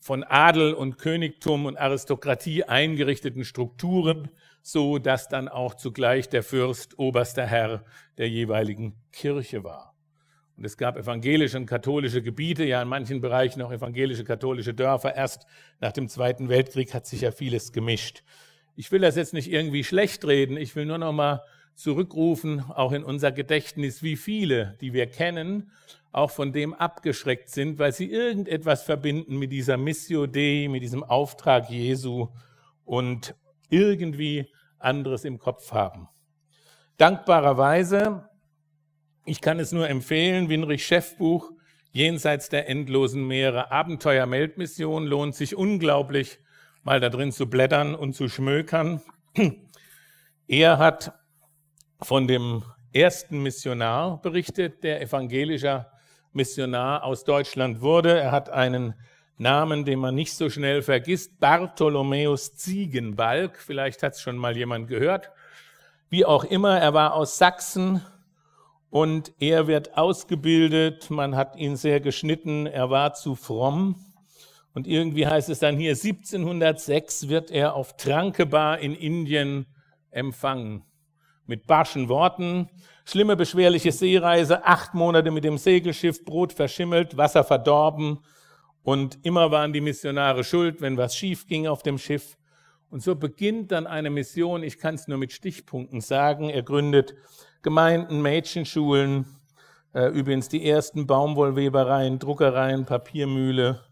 von 0.00 0.24
Adel 0.24 0.72
und 0.72 0.98
Königtum 0.98 1.66
und 1.66 1.76
Aristokratie 1.76 2.64
eingerichteten 2.64 3.44
Strukturen, 3.44 4.30
so 4.62 4.98
dass 4.98 5.28
dann 5.28 5.48
auch 5.48 5.74
zugleich 5.74 6.28
der 6.28 6.42
Fürst 6.42 6.98
oberster 6.98 7.46
Herr 7.46 7.84
der 8.16 8.28
jeweiligen 8.28 8.94
Kirche 9.12 9.64
war. 9.64 9.94
Und 10.56 10.64
es 10.64 10.76
gab 10.76 10.96
evangelische 10.96 11.56
und 11.56 11.66
katholische 11.66 12.20
Gebiete, 12.20 12.64
ja 12.64 12.82
in 12.82 12.88
manchen 12.88 13.20
Bereichen 13.20 13.62
auch 13.62 13.70
evangelische 13.70 14.24
katholische 14.24 14.74
Dörfer. 14.74 15.14
Erst 15.14 15.46
nach 15.78 15.92
dem 15.92 16.08
Zweiten 16.08 16.48
Weltkrieg 16.48 16.94
hat 16.94 17.06
sich 17.06 17.20
ja 17.20 17.30
vieles 17.30 17.72
gemischt. 17.72 18.24
Ich 18.74 18.90
will 18.90 19.00
das 19.00 19.14
jetzt 19.14 19.34
nicht 19.34 19.52
irgendwie 19.52 19.84
schlecht 19.84 20.24
reden, 20.26 20.56
ich 20.56 20.74
will 20.74 20.86
nur 20.86 20.98
noch 20.98 21.12
mal 21.12 21.42
zurückrufen, 21.78 22.60
auch 22.60 22.92
in 22.92 23.04
unser 23.04 23.32
Gedächtnis, 23.32 24.02
wie 24.02 24.16
viele, 24.16 24.76
die 24.80 24.92
wir 24.92 25.06
kennen, 25.06 25.70
auch 26.12 26.30
von 26.30 26.52
dem 26.52 26.74
abgeschreckt 26.74 27.48
sind, 27.50 27.78
weil 27.78 27.92
sie 27.92 28.10
irgendetwas 28.10 28.82
verbinden 28.82 29.38
mit 29.38 29.52
dieser 29.52 29.76
Missio 29.76 30.26
Dei, 30.26 30.68
mit 30.68 30.82
diesem 30.82 31.04
Auftrag 31.04 31.70
Jesu 31.70 32.28
und 32.84 33.34
irgendwie 33.70 34.46
anderes 34.78 35.24
im 35.24 35.38
Kopf 35.38 35.72
haben. 35.72 36.08
Dankbarerweise 36.96 38.28
ich 39.28 39.42
kann 39.42 39.60
es 39.60 39.72
nur 39.72 39.90
empfehlen, 39.90 40.48
Winrich 40.48 40.86
Chefbuch, 40.86 41.52
Jenseits 41.92 42.48
der 42.48 42.66
endlosen 42.70 43.26
Meere, 43.26 43.70
Abenteuer-Meldmission, 43.70 45.04
lohnt 45.04 45.34
sich 45.34 45.54
unglaublich, 45.54 46.38
mal 46.82 46.98
da 46.98 47.10
drin 47.10 47.30
zu 47.30 47.46
blättern 47.46 47.94
und 47.94 48.14
zu 48.14 48.30
schmökern. 48.30 49.02
Er 50.46 50.78
hat 50.78 51.12
von 52.00 52.28
dem 52.28 52.62
ersten 52.92 53.42
Missionar 53.42 54.20
berichtet, 54.22 54.84
der 54.84 55.02
evangelischer 55.02 55.90
Missionar 56.32 57.04
aus 57.04 57.24
Deutschland 57.24 57.80
wurde. 57.80 58.18
Er 58.18 58.32
hat 58.32 58.50
einen 58.50 58.94
Namen, 59.36 59.84
den 59.84 59.98
man 59.98 60.14
nicht 60.14 60.32
so 60.32 60.50
schnell 60.50 60.82
vergisst, 60.82 61.38
Bartholomäus 61.40 62.54
Ziegenbalg. 62.54 63.58
Vielleicht 63.58 64.02
hat 64.02 64.14
es 64.14 64.20
schon 64.20 64.36
mal 64.36 64.56
jemand 64.56 64.88
gehört. 64.88 65.30
Wie 66.10 66.24
auch 66.24 66.44
immer, 66.44 66.78
er 66.78 66.94
war 66.94 67.14
aus 67.14 67.38
Sachsen 67.38 68.02
und 68.90 69.32
er 69.38 69.66
wird 69.66 69.96
ausgebildet. 69.96 71.10
Man 71.10 71.36
hat 71.36 71.56
ihn 71.56 71.76
sehr 71.76 72.00
geschnitten. 72.00 72.66
Er 72.66 72.90
war 72.90 73.14
zu 73.14 73.34
fromm. 73.34 73.96
Und 74.74 74.86
irgendwie 74.86 75.26
heißt 75.26 75.48
es 75.48 75.58
dann 75.58 75.76
hier, 75.76 75.90
1706 75.90 77.28
wird 77.28 77.50
er 77.50 77.74
auf 77.74 77.96
Trankebar 77.96 78.78
in 78.78 78.94
Indien 78.94 79.66
empfangen. 80.10 80.84
Mit 81.48 81.66
barschen 81.66 82.08
Worten, 82.10 82.68
schlimme, 83.06 83.34
beschwerliche 83.34 83.90
Seereise, 83.90 84.66
acht 84.66 84.92
Monate 84.92 85.30
mit 85.30 85.44
dem 85.44 85.56
Segelschiff, 85.56 86.24
Brot 86.24 86.52
verschimmelt, 86.52 87.16
Wasser 87.16 87.42
verdorben. 87.42 88.18
Und 88.82 89.18
immer 89.24 89.50
waren 89.50 89.72
die 89.72 89.80
Missionare 89.80 90.44
schuld, 90.44 90.82
wenn 90.82 90.98
was 90.98 91.16
schief 91.16 91.46
ging 91.46 91.66
auf 91.66 91.82
dem 91.82 91.96
Schiff. 91.96 92.36
Und 92.90 93.02
so 93.02 93.16
beginnt 93.16 93.72
dann 93.72 93.86
eine 93.86 94.10
Mission, 94.10 94.62
ich 94.62 94.78
kann 94.78 94.94
es 94.94 95.08
nur 95.08 95.16
mit 95.16 95.32
Stichpunkten 95.32 96.02
sagen. 96.02 96.50
Er 96.50 96.62
gründet 96.62 97.14
Gemeinden, 97.62 98.20
Mädchenschulen, 98.20 99.24
äh, 99.94 100.08
übrigens 100.08 100.50
die 100.50 100.68
ersten 100.68 101.06
Baumwollwebereien, 101.06 102.18
Druckereien, 102.18 102.84
Papiermühle. 102.84 103.84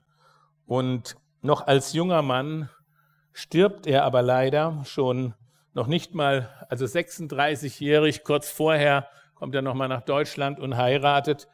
Und 0.67 1.17
noch 1.41 1.67
als 1.67 1.95
junger 1.95 2.21
Mann 2.21 2.69
stirbt 3.33 3.87
er 3.87 4.05
aber 4.05 4.21
leider 4.21 4.83
schon 4.85 5.33
noch 5.77 5.89
nicht 5.89 6.15
mal, 6.15 6.49
also 6.71 6.87
36-jährig, 6.87 8.25
kurz 8.25 8.51
vorher 8.51 9.09
kommt 9.35 9.55
er 9.55 9.61
nochmal 9.61 9.89
nach 9.89 10.01
Deutschland 10.01 10.59
und 10.59 10.79
heiratet. 10.79 11.49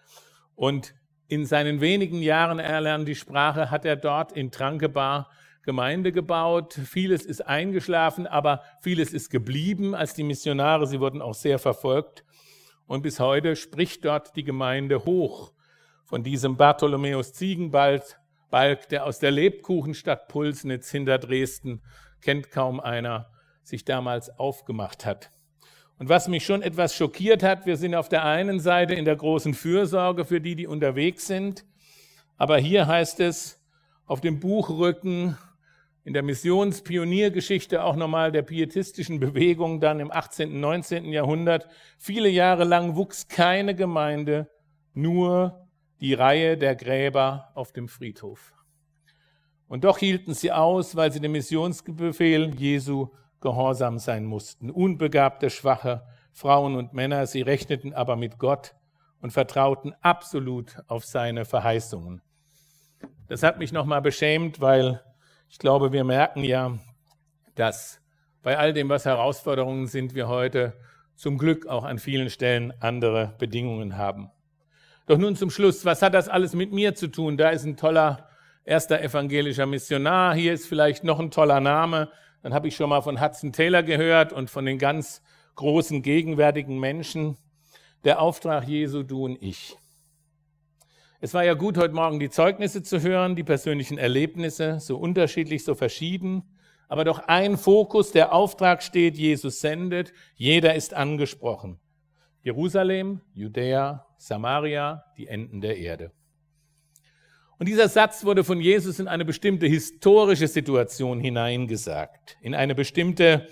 Und 0.54 0.94
in 1.26 1.44
seinen 1.44 1.80
wenigen 1.80 2.22
Jahren 2.22 2.60
erlernen 2.60 3.04
die 3.04 3.16
Sprache, 3.16 3.72
hat 3.72 3.84
er 3.84 3.96
dort 3.96 4.30
in 4.30 4.52
Trankebar 4.52 5.28
Gemeinde 5.64 6.12
gebaut. 6.12 6.74
Vieles 6.74 7.26
ist 7.26 7.40
eingeschlafen, 7.40 8.28
aber 8.28 8.62
vieles 8.80 9.12
ist 9.12 9.28
geblieben 9.28 9.92
als 9.92 10.14
die 10.14 10.22
Missionare. 10.22 10.86
Sie 10.86 11.00
wurden 11.00 11.20
auch 11.20 11.34
sehr 11.34 11.58
verfolgt. 11.58 12.24
Und 12.86 13.02
bis 13.02 13.18
heute 13.18 13.56
spricht 13.56 14.04
dort 14.04 14.36
die 14.36 14.44
Gemeinde 14.44 15.04
hoch 15.04 15.52
von 16.04 16.22
diesem 16.22 16.56
Bartholomäus 16.56 17.32
Ziegenbalg, 17.32 18.04
der 18.52 19.04
aus 19.04 19.18
der 19.18 19.32
Lebkuchenstadt 19.32 20.28
Pulsnitz 20.28 20.92
hinter 20.92 21.18
Dresden, 21.18 21.82
kennt 22.20 22.52
kaum 22.52 22.78
einer, 22.78 23.31
sich 23.62 23.84
damals 23.84 24.38
aufgemacht 24.38 25.04
hat. 25.04 25.30
Und 25.98 26.08
was 26.08 26.28
mich 26.28 26.44
schon 26.44 26.62
etwas 26.62 26.96
schockiert 26.96 27.42
hat, 27.42 27.66
wir 27.66 27.76
sind 27.76 27.94
auf 27.94 28.08
der 28.08 28.24
einen 28.24 28.60
Seite 28.60 28.94
in 28.94 29.04
der 29.04 29.16
großen 29.16 29.54
Fürsorge 29.54 30.24
für 30.24 30.40
die, 30.40 30.56
die 30.56 30.66
unterwegs 30.66 31.26
sind, 31.26 31.64
aber 32.36 32.58
hier 32.58 32.86
heißt 32.86 33.20
es 33.20 33.60
auf 34.06 34.20
dem 34.20 34.40
Buchrücken 34.40 35.36
in 36.04 36.12
der 36.12 36.24
Missionspioniergeschichte 36.24 37.84
auch 37.84 37.94
nochmal 37.94 38.32
der 38.32 38.42
pietistischen 38.42 39.20
Bewegung 39.20 39.80
dann 39.80 40.00
im 40.00 40.10
18. 40.10 40.50
und 40.50 40.60
19. 40.60 41.04
Jahrhundert, 41.12 41.68
viele 41.98 42.28
Jahre 42.28 42.64
lang 42.64 42.96
wuchs 42.96 43.28
keine 43.28 43.74
Gemeinde, 43.74 44.50
nur 44.94 45.68
die 46.00 46.14
Reihe 46.14 46.58
der 46.58 46.74
Gräber 46.74 47.52
auf 47.54 47.72
dem 47.72 47.86
Friedhof. 47.86 48.52
Und 49.68 49.84
doch 49.84 49.98
hielten 49.98 50.34
sie 50.34 50.50
aus, 50.50 50.96
weil 50.96 51.12
sie 51.12 51.20
dem 51.20 51.32
Missionsbefehl 51.32 52.52
Jesu 52.56 53.08
gehorsam 53.42 53.98
sein 53.98 54.24
mussten. 54.24 54.70
Unbegabte, 54.70 55.50
schwache 55.50 56.02
Frauen 56.32 56.76
und 56.76 56.94
Männer, 56.94 57.26
sie 57.26 57.42
rechneten 57.42 57.92
aber 57.92 58.16
mit 58.16 58.38
Gott 58.38 58.74
und 59.20 59.32
vertrauten 59.32 59.94
absolut 60.00 60.78
auf 60.88 61.04
seine 61.04 61.44
Verheißungen. 61.44 62.22
Das 63.28 63.42
hat 63.42 63.58
mich 63.58 63.72
nochmal 63.72 64.02
beschämt, 64.02 64.60
weil 64.60 65.02
ich 65.48 65.58
glaube, 65.58 65.92
wir 65.92 66.04
merken 66.04 66.44
ja, 66.44 66.78
dass 67.54 68.00
bei 68.42 68.58
all 68.58 68.72
dem, 68.72 68.88
was 68.88 69.04
Herausforderungen 69.04 69.86
sind, 69.86 70.14
wir 70.14 70.28
heute 70.28 70.74
zum 71.14 71.38
Glück 71.38 71.66
auch 71.66 71.84
an 71.84 71.98
vielen 71.98 72.30
Stellen 72.30 72.72
andere 72.80 73.34
Bedingungen 73.38 73.96
haben. 73.96 74.30
Doch 75.06 75.18
nun 75.18 75.36
zum 75.36 75.50
Schluss, 75.50 75.84
was 75.84 76.02
hat 76.02 76.14
das 76.14 76.28
alles 76.28 76.54
mit 76.54 76.72
mir 76.72 76.94
zu 76.94 77.08
tun? 77.08 77.36
Da 77.36 77.50
ist 77.50 77.64
ein 77.64 77.76
toller 77.76 78.28
erster 78.64 79.00
evangelischer 79.00 79.66
Missionar, 79.66 80.34
hier 80.34 80.52
ist 80.52 80.66
vielleicht 80.66 81.04
noch 81.04 81.18
ein 81.18 81.30
toller 81.30 81.60
Name, 81.60 82.10
dann 82.42 82.54
habe 82.54 82.68
ich 82.68 82.76
schon 82.76 82.90
mal 82.90 83.00
von 83.02 83.20
Hudson 83.20 83.52
Taylor 83.52 83.82
gehört 83.82 84.32
und 84.32 84.50
von 84.50 84.64
den 84.64 84.78
ganz 84.78 85.22
großen 85.54 86.02
gegenwärtigen 86.02 86.78
Menschen. 86.78 87.36
Der 88.04 88.20
Auftrag 88.20 88.66
Jesu, 88.66 89.02
du 89.02 89.24
und 89.24 89.42
ich. 89.42 89.76
Es 91.20 91.34
war 91.34 91.44
ja 91.44 91.54
gut, 91.54 91.78
heute 91.78 91.94
Morgen 91.94 92.18
die 92.18 92.30
Zeugnisse 92.30 92.82
zu 92.82 93.00
hören, 93.00 93.36
die 93.36 93.44
persönlichen 93.44 93.96
Erlebnisse, 93.96 94.80
so 94.80 94.98
unterschiedlich, 94.98 95.62
so 95.62 95.76
verschieden. 95.76 96.42
Aber 96.88 97.04
doch 97.04 97.20
ein 97.20 97.56
Fokus, 97.56 98.10
der 98.10 98.32
Auftrag 98.32 98.82
steht, 98.82 99.16
Jesus 99.16 99.60
sendet, 99.60 100.12
jeder 100.34 100.74
ist 100.74 100.94
angesprochen. 100.94 101.78
Jerusalem, 102.42 103.20
Judäa, 103.34 104.04
Samaria, 104.18 105.04
die 105.16 105.28
Enden 105.28 105.60
der 105.60 105.78
Erde. 105.78 106.10
Und 107.62 107.68
dieser 107.68 107.88
Satz 107.88 108.24
wurde 108.24 108.42
von 108.42 108.60
Jesus 108.60 108.98
in 108.98 109.06
eine 109.06 109.24
bestimmte 109.24 109.66
historische 109.66 110.48
Situation 110.48 111.20
hineingesagt, 111.20 112.36
in 112.40 112.56
eine 112.56 112.74
bestimmte 112.74 113.46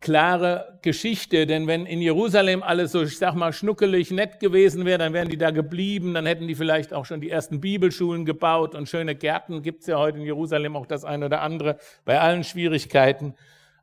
klare 0.00 0.78
Geschichte. 0.80 1.44
Denn 1.44 1.66
wenn 1.66 1.84
in 1.84 2.00
Jerusalem 2.00 2.62
alles 2.62 2.92
so, 2.92 3.02
ich 3.02 3.18
sag 3.18 3.34
mal, 3.34 3.52
schnuckelig 3.52 4.10
nett 4.12 4.40
gewesen 4.40 4.86
wäre, 4.86 4.96
dann 4.96 5.12
wären 5.12 5.28
die 5.28 5.36
da 5.36 5.50
geblieben, 5.50 6.14
dann 6.14 6.24
hätten 6.24 6.48
die 6.48 6.54
vielleicht 6.54 6.94
auch 6.94 7.04
schon 7.04 7.20
die 7.20 7.28
ersten 7.28 7.60
Bibelschulen 7.60 8.24
gebaut 8.24 8.74
und 8.74 8.88
schöne 8.88 9.14
Gärten 9.14 9.60
gibt 9.60 9.82
es 9.82 9.88
ja 9.88 9.98
heute 9.98 10.16
in 10.16 10.24
Jerusalem 10.24 10.74
auch 10.74 10.86
das 10.86 11.04
eine 11.04 11.26
oder 11.26 11.42
andere, 11.42 11.76
bei 12.06 12.18
allen 12.18 12.44
Schwierigkeiten. 12.44 13.34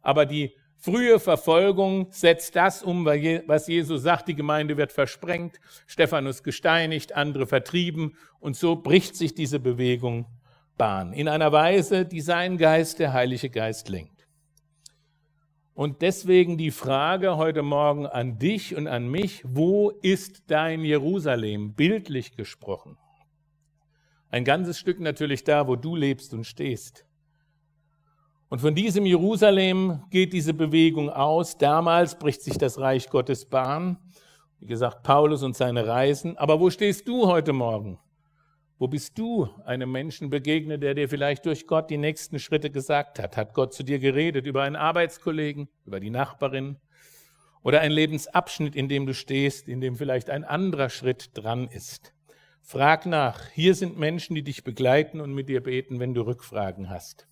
Aber 0.01 0.25
die 0.25 0.55
Frühe 0.85 1.19
Verfolgung 1.19 2.05
setzt 2.11 2.55
das 2.55 2.83
um, 2.83 3.07
was 3.07 3.65
Jesus 3.65 4.03
sagt, 4.03 4.27
die 4.27 4.35
Gemeinde 4.35 4.77
wird 4.77 4.91
versprengt, 4.91 5.59
Stephanus 5.87 6.43
gesteinigt, 6.43 7.15
andere 7.15 7.47
vertrieben 7.47 8.15
und 8.39 8.55
so 8.55 8.75
bricht 8.75 9.15
sich 9.15 9.33
diese 9.33 9.59
Bewegung 9.59 10.27
Bahn 10.77 11.11
in 11.11 11.27
einer 11.27 11.51
Weise, 11.51 12.05
die 12.05 12.21
sein 12.21 12.59
Geist, 12.59 12.99
der 12.99 13.13
Heilige 13.13 13.49
Geist, 13.49 13.89
lenkt. 13.89 14.27
Und 15.73 16.03
deswegen 16.03 16.55
die 16.55 16.69
Frage 16.69 17.35
heute 17.35 17.63
Morgen 17.63 18.05
an 18.05 18.37
dich 18.37 18.75
und 18.75 18.85
an 18.85 19.07
mich, 19.07 19.41
wo 19.43 19.89
ist 19.89 20.43
dein 20.51 20.81
Jerusalem, 20.83 21.73
bildlich 21.73 22.35
gesprochen? 22.35 22.95
Ein 24.29 24.45
ganzes 24.45 24.77
Stück 24.77 24.99
natürlich 24.99 25.43
da, 25.43 25.67
wo 25.67 25.77
du 25.77 25.95
lebst 25.95 26.31
und 26.35 26.43
stehst. 26.43 27.07
Und 28.49 28.61
von 28.61 28.75
diesem 28.75 29.05
Jerusalem 29.05 30.03
geht 30.11 30.31
diese 30.31 30.53
Bewegung 30.53 31.09
aus. 31.09 31.57
Damals 31.57 32.17
bricht 32.19 32.43
sich 32.43 32.57
das 32.57 32.79
Reich 32.79 33.09
Gottes 33.09 33.45
Bahn. 33.45 33.97
Wie 34.59 34.67
gesagt, 34.67 35.03
Paulus 35.03 35.41
und 35.41 35.55
seine 35.55 35.87
Reisen. 35.87 36.37
Aber 36.37 36.59
wo 36.59 36.69
stehst 36.69 37.07
du 37.07 37.27
heute 37.27 37.53
Morgen? 37.53 37.99
Wo 38.77 38.87
bist 38.87 39.17
du 39.17 39.49
einem 39.65 39.91
Menschen 39.91 40.29
begegnet, 40.29 40.83
der 40.83 40.93
dir 40.93 41.09
vielleicht 41.09 41.45
durch 41.45 41.65
Gott 41.65 41.89
die 41.89 41.97
nächsten 41.97 42.39
Schritte 42.39 42.69
gesagt 42.69 43.19
hat? 43.19 43.35
Hat 43.35 43.53
Gott 43.53 43.73
zu 43.73 43.83
dir 43.83 43.99
geredet 43.99 44.45
über 44.45 44.63
einen 44.63 44.75
Arbeitskollegen, 44.75 45.67
über 45.85 45.99
die 45.99 46.09
Nachbarin 46.09 46.77
oder 47.63 47.81
einen 47.81 47.93
Lebensabschnitt, 47.93 48.75
in 48.75 48.89
dem 48.89 49.05
du 49.05 49.13
stehst, 49.13 49.67
in 49.67 49.81
dem 49.81 49.95
vielleicht 49.95 50.29
ein 50.29 50.43
anderer 50.43 50.89
Schritt 50.89 51.31
dran 51.33 51.67
ist? 51.67 52.13
Frag 52.61 53.05
nach. 53.05 53.47
Hier 53.49 53.75
sind 53.75 53.97
Menschen, 53.97 54.35
die 54.35 54.43
dich 54.43 54.63
begleiten 54.63 55.19
und 55.21 55.33
mit 55.33 55.49
dir 55.49 55.63
beten, 55.63 55.99
wenn 55.99 56.13
du 56.13 56.21
Rückfragen 56.21 56.89
hast. 56.89 57.27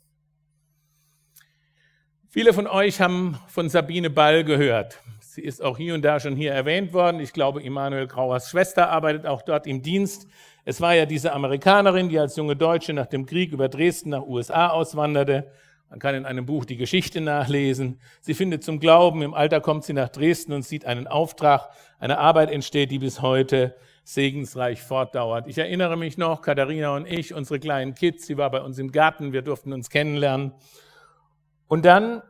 Viele 2.34 2.52
von 2.52 2.66
euch 2.66 3.00
haben 3.00 3.38
von 3.46 3.70
Sabine 3.70 4.10
Ball 4.10 4.44
gehört. 4.44 5.00
Sie 5.20 5.44
ist 5.44 5.62
auch 5.62 5.78
hier 5.78 5.94
und 5.94 6.02
da 6.02 6.20
schon 6.20 6.36
hier 6.36 6.52
erwähnt 6.52 6.92
worden. 6.92 7.20
Ich 7.20 7.32
glaube, 7.32 7.62
Immanuel 7.62 8.08
Grauers 8.08 8.50
Schwester 8.50 8.90
arbeitet 8.90 9.28
auch 9.28 9.44
dort 9.44 9.68
im 9.68 9.84
Dienst. 9.84 10.28
Es 10.66 10.82
war 10.82 10.96
ja 10.96 11.06
diese 11.06 11.32
Amerikanerin, 11.32 12.10
die 12.10 12.18
als 12.18 12.36
junge 12.36 12.56
Deutsche 12.56 12.92
nach 12.92 13.06
dem 13.06 13.28
Krieg 13.28 13.52
über 13.52 13.70
Dresden 13.70 14.10
nach 14.10 14.24
USA 14.24 14.70
auswanderte. 14.70 15.52
Man 15.92 16.00
kann 16.00 16.16
in 16.16 16.26
einem 16.26 16.48
Buch 16.48 16.66
die 16.66 16.76
Geschichte 16.76 17.22
nachlesen. 17.22 18.00
Sie 18.22 18.34
findet 18.34 18.64
zum 18.64 18.80
Glauben, 18.80 19.22
im 19.22 19.36
Alter 19.36 19.62
kommt 19.62 19.84
sie 19.84 19.94
nach 19.94 20.10
Dresden 20.10 20.54
und 20.54 20.66
sieht 20.66 20.86
einen 20.86 21.06
Auftrag, 21.06 21.70
eine 22.00 22.18
Arbeit 22.18 22.50
entsteht, 22.50 22.90
die 22.90 22.98
bis 22.98 23.22
heute 23.22 23.76
segensreich 24.06 24.82
fortdauert. 24.82 25.48
Ich 25.48 25.60
erinnere 25.60 25.98
mich 25.98 26.18
noch, 26.18 26.42
Katharina 26.42 26.96
und 26.96 27.06
ich, 27.06 27.36
unsere 27.36 27.60
kleinen 27.60 27.94
Kids, 27.94 28.26
sie 28.26 28.38
war 28.38 28.50
bei 28.50 28.62
uns 28.62 28.80
im 28.80 28.92
Garten, 28.92 29.34
wir 29.34 29.44
durften 29.44 29.72
uns 29.72 29.92
kennenlernen. 29.92 30.54
Und 31.74 31.86
dann 31.86 32.22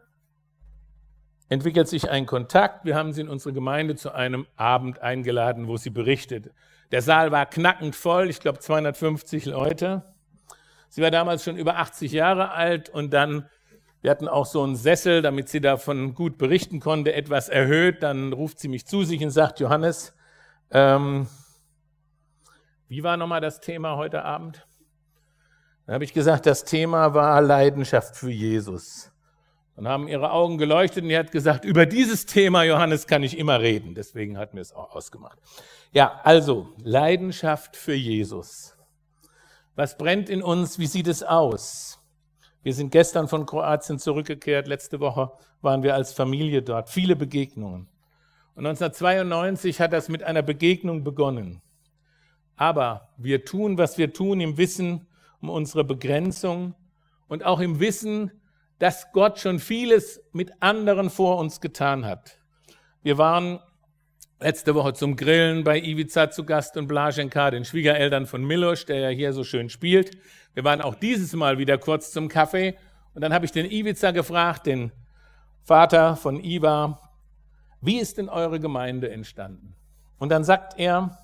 entwickelt 1.49 1.89
sich 1.89 2.09
ein 2.09 2.25
Kontakt. 2.25 2.85
Wir 2.85 2.95
haben 2.95 3.11
sie 3.11 3.19
in 3.19 3.27
unsere 3.27 3.51
Gemeinde 3.51 3.97
zu 3.97 4.13
einem 4.13 4.47
Abend 4.55 4.99
eingeladen, 4.99 5.67
wo 5.67 5.75
sie 5.75 5.89
berichtet. 5.89 6.53
Der 6.91 7.01
Saal 7.01 7.33
war 7.33 7.45
knackend 7.45 7.93
voll, 7.93 8.29
ich 8.29 8.39
glaube 8.39 8.59
250 8.59 9.43
Leute. 9.47 10.03
Sie 10.87 11.01
war 11.01 11.11
damals 11.11 11.43
schon 11.43 11.57
über 11.57 11.75
80 11.75 12.13
Jahre 12.13 12.51
alt 12.51 12.89
und 12.89 13.11
dann 13.11 13.49
Wir 14.01 14.11
hatten 14.11 14.29
auch 14.29 14.45
so 14.45 14.63
einen 14.63 14.77
Sessel, 14.77 15.21
damit 15.21 15.49
sie 15.49 15.59
davon 15.59 16.13
gut 16.13 16.37
berichten 16.37 16.79
konnte, 16.79 17.11
etwas 17.11 17.49
erhöht. 17.49 18.01
Dann 18.01 18.31
ruft 18.31 18.61
sie 18.61 18.69
mich 18.69 18.85
zu 18.85 19.03
sich 19.03 19.21
und 19.21 19.31
sagt, 19.31 19.59
Johannes, 19.59 20.15
ähm, 20.71 21.27
wie 22.87 23.03
war 23.03 23.17
nochmal 23.17 23.41
das 23.41 23.59
Thema 23.59 23.97
heute 23.97 24.23
Abend? 24.23 24.65
Dann 25.85 25.95
habe 25.95 26.05
ich 26.05 26.13
gesagt, 26.13 26.45
das 26.45 26.63
Thema 26.63 27.13
war 27.13 27.41
Leidenschaft 27.41 28.15
für 28.15 28.31
Jesus. 28.31 29.12
Dann 29.75 29.87
haben 29.87 30.07
ihre 30.07 30.31
Augen 30.31 30.57
geleuchtet 30.57 31.03
und 31.03 31.09
sie 31.09 31.17
hat 31.17 31.31
gesagt, 31.31 31.65
über 31.65 31.85
dieses 31.85 32.25
Thema, 32.25 32.63
Johannes, 32.63 33.07
kann 33.07 33.23
ich 33.23 33.37
immer 33.37 33.59
reden. 33.59 33.95
Deswegen 33.95 34.37
hat 34.37 34.53
mir 34.53 34.61
es 34.61 34.73
auch 34.73 34.95
ausgemacht. 34.95 35.39
Ja, 35.91 36.21
also 36.23 36.69
Leidenschaft 36.83 37.75
für 37.75 37.95
Jesus. 37.95 38.77
Was 39.75 39.97
brennt 39.97 40.29
in 40.29 40.43
uns? 40.43 40.77
Wie 40.77 40.85
sieht 40.85 41.07
es 41.07 41.23
aus? 41.23 41.99
Wir 42.61 42.73
sind 42.73 42.91
gestern 42.91 43.27
von 43.27 43.45
Kroatien 43.45 43.97
zurückgekehrt. 43.97 44.67
Letzte 44.67 44.99
Woche 44.99 45.31
waren 45.61 45.81
wir 45.81 45.95
als 45.95 46.13
Familie 46.13 46.61
dort. 46.61 46.89
Viele 46.89 47.15
Begegnungen. 47.15 47.87
Und 48.55 48.67
1992 48.67 49.81
hat 49.81 49.93
das 49.93 50.07
mit 50.09 50.23
einer 50.23 50.43
Begegnung 50.43 51.03
begonnen. 51.03 51.61
Aber 52.55 53.09
wir 53.17 53.43
tun, 53.43 53.79
was 53.79 53.97
wir 53.97 54.13
tun, 54.13 54.39
im 54.39 54.57
Wissen 54.57 55.07
um 55.41 55.49
unsere 55.49 55.83
Begrenzung 55.83 56.75
und 57.27 57.43
auch 57.43 57.59
im 57.59 57.79
Wissen, 57.79 58.31
dass 58.79 59.11
Gott 59.11 59.39
schon 59.39 59.59
vieles 59.59 60.21
mit 60.31 60.51
anderen 60.61 61.09
vor 61.09 61.37
uns 61.37 61.61
getan 61.61 62.05
hat. 62.05 62.37
Wir 63.01 63.17
waren 63.17 63.59
letzte 64.39 64.75
Woche 64.75 64.93
zum 64.93 65.15
Grillen 65.15 65.63
bei 65.63 65.79
Ivica 65.79 66.29
zu 66.29 66.43
Gast 66.45 66.75
und 66.75 66.87
Blaženka, 66.87 67.51
den 67.51 67.65
Schwiegereltern 67.65 68.25
von 68.25 68.43
Milos, 68.43 68.85
der 68.85 68.99
ja 68.99 69.09
hier 69.09 69.33
so 69.33 69.43
schön 69.43 69.69
spielt. 69.69 70.17
Wir 70.53 70.63
waren 70.63 70.81
auch 70.81 70.95
dieses 70.95 71.33
Mal 71.33 71.57
wieder 71.57 71.77
kurz 71.77 72.11
zum 72.11 72.27
Kaffee 72.27 72.75
und 73.13 73.21
dann 73.21 73.33
habe 73.33 73.45
ich 73.45 73.51
den 73.51 73.69
Ivica 73.69 74.11
gefragt, 74.11 74.65
den 74.65 74.91
Vater 75.63 76.15
von 76.15 76.43
Iva, 76.43 76.99
wie 77.79 77.99
ist 77.99 78.17
denn 78.17 78.27
eure 78.29 78.59
Gemeinde 78.59 79.09
entstanden? 79.11 79.75
Und 80.17 80.29
dann 80.29 80.43
sagt 80.43 80.77
er, 80.77 81.17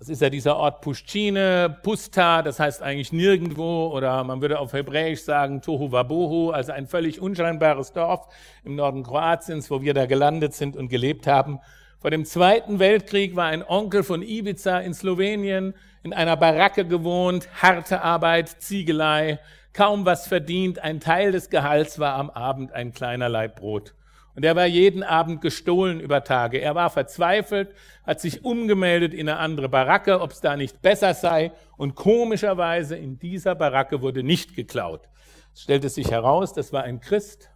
das 0.00 0.08
ist 0.08 0.22
ja 0.22 0.30
dieser 0.30 0.56
Ort 0.56 0.80
Pushchine, 0.80 1.76
Pusta, 1.82 2.40
das 2.40 2.58
heißt 2.58 2.82
eigentlich 2.82 3.12
nirgendwo 3.12 3.88
oder 3.88 4.24
man 4.24 4.40
würde 4.40 4.58
auf 4.58 4.72
Hebräisch 4.72 5.20
sagen 5.20 5.60
Tohu 5.60 5.92
Wabohu, 5.92 6.52
also 6.52 6.72
ein 6.72 6.86
völlig 6.86 7.20
unscheinbares 7.20 7.92
Dorf 7.92 8.26
im 8.64 8.76
Norden 8.76 9.02
Kroatiens, 9.02 9.70
wo 9.70 9.82
wir 9.82 9.92
da 9.92 10.06
gelandet 10.06 10.54
sind 10.54 10.74
und 10.74 10.88
gelebt 10.88 11.26
haben. 11.26 11.60
Vor 11.98 12.10
dem 12.10 12.24
Zweiten 12.24 12.78
Weltkrieg 12.78 13.36
war 13.36 13.48
ein 13.48 13.62
Onkel 13.62 14.02
von 14.02 14.22
Ibiza 14.22 14.78
in 14.78 14.94
Slowenien 14.94 15.74
in 16.02 16.14
einer 16.14 16.38
Baracke 16.38 16.86
gewohnt, 16.86 17.50
harte 17.60 18.00
Arbeit, 18.00 18.48
Ziegelei, 18.48 19.38
kaum 19.74 20.06
was 20.06 20.26
verdient, 20.26 20.78
ein 20.78 21.00
Teil 21.00 21.30
des 21.30 21.50
Gehalts 21.50 21.98
war 21.98 22.14
am 22.14 22.30
Abend 22.30 22.72
ein 22.72 22.94
kleiner 22.94 23.28
Laib 23.28 23.56
Brot. 23.56 23.92
Und 24.34 24.44
er 24.44 24.54
war 24.56 24.66
jeden 24.66 25.02
Abend 25.02 25.40
gestohlen 25.40 26.00
über 26.00 26.24
Tage. 26.24 26.60
Er 26.60 26.74
war 26.74 26.90
verzweifelt, 26.90 27.74
hat 28.04 28.20
sich 28.20 28.44
umgemeldet 28.44 29.12
in 29.12 29.28
eine 29.28 29.38
andere 29.38 29.68
Baracke, 29.68 30.20
ob 30.20 30.30
es 30.30 30.40
da 30.40 30.56
nicht 30.56 30.80
besser 30.82 31.14
sei. 31.14 31.52
Und 31.76 31.94
komischerweise 31.94 32.96
in 32.96 33.18
dieser 33.18 33.54
Baracke 33.54 34.02
wurde 34.02 34.22
nicht 34.22 34.54
geklaut. 34.54 35.08
Es 35.52 35.62
stellte 35.62 35.88
sich 35.88 36.10
heraus, 36.10 36.52
das 36.52 36.72
war 36.72 36.84
ein 36.84 37.00
Christ 37.00 37.50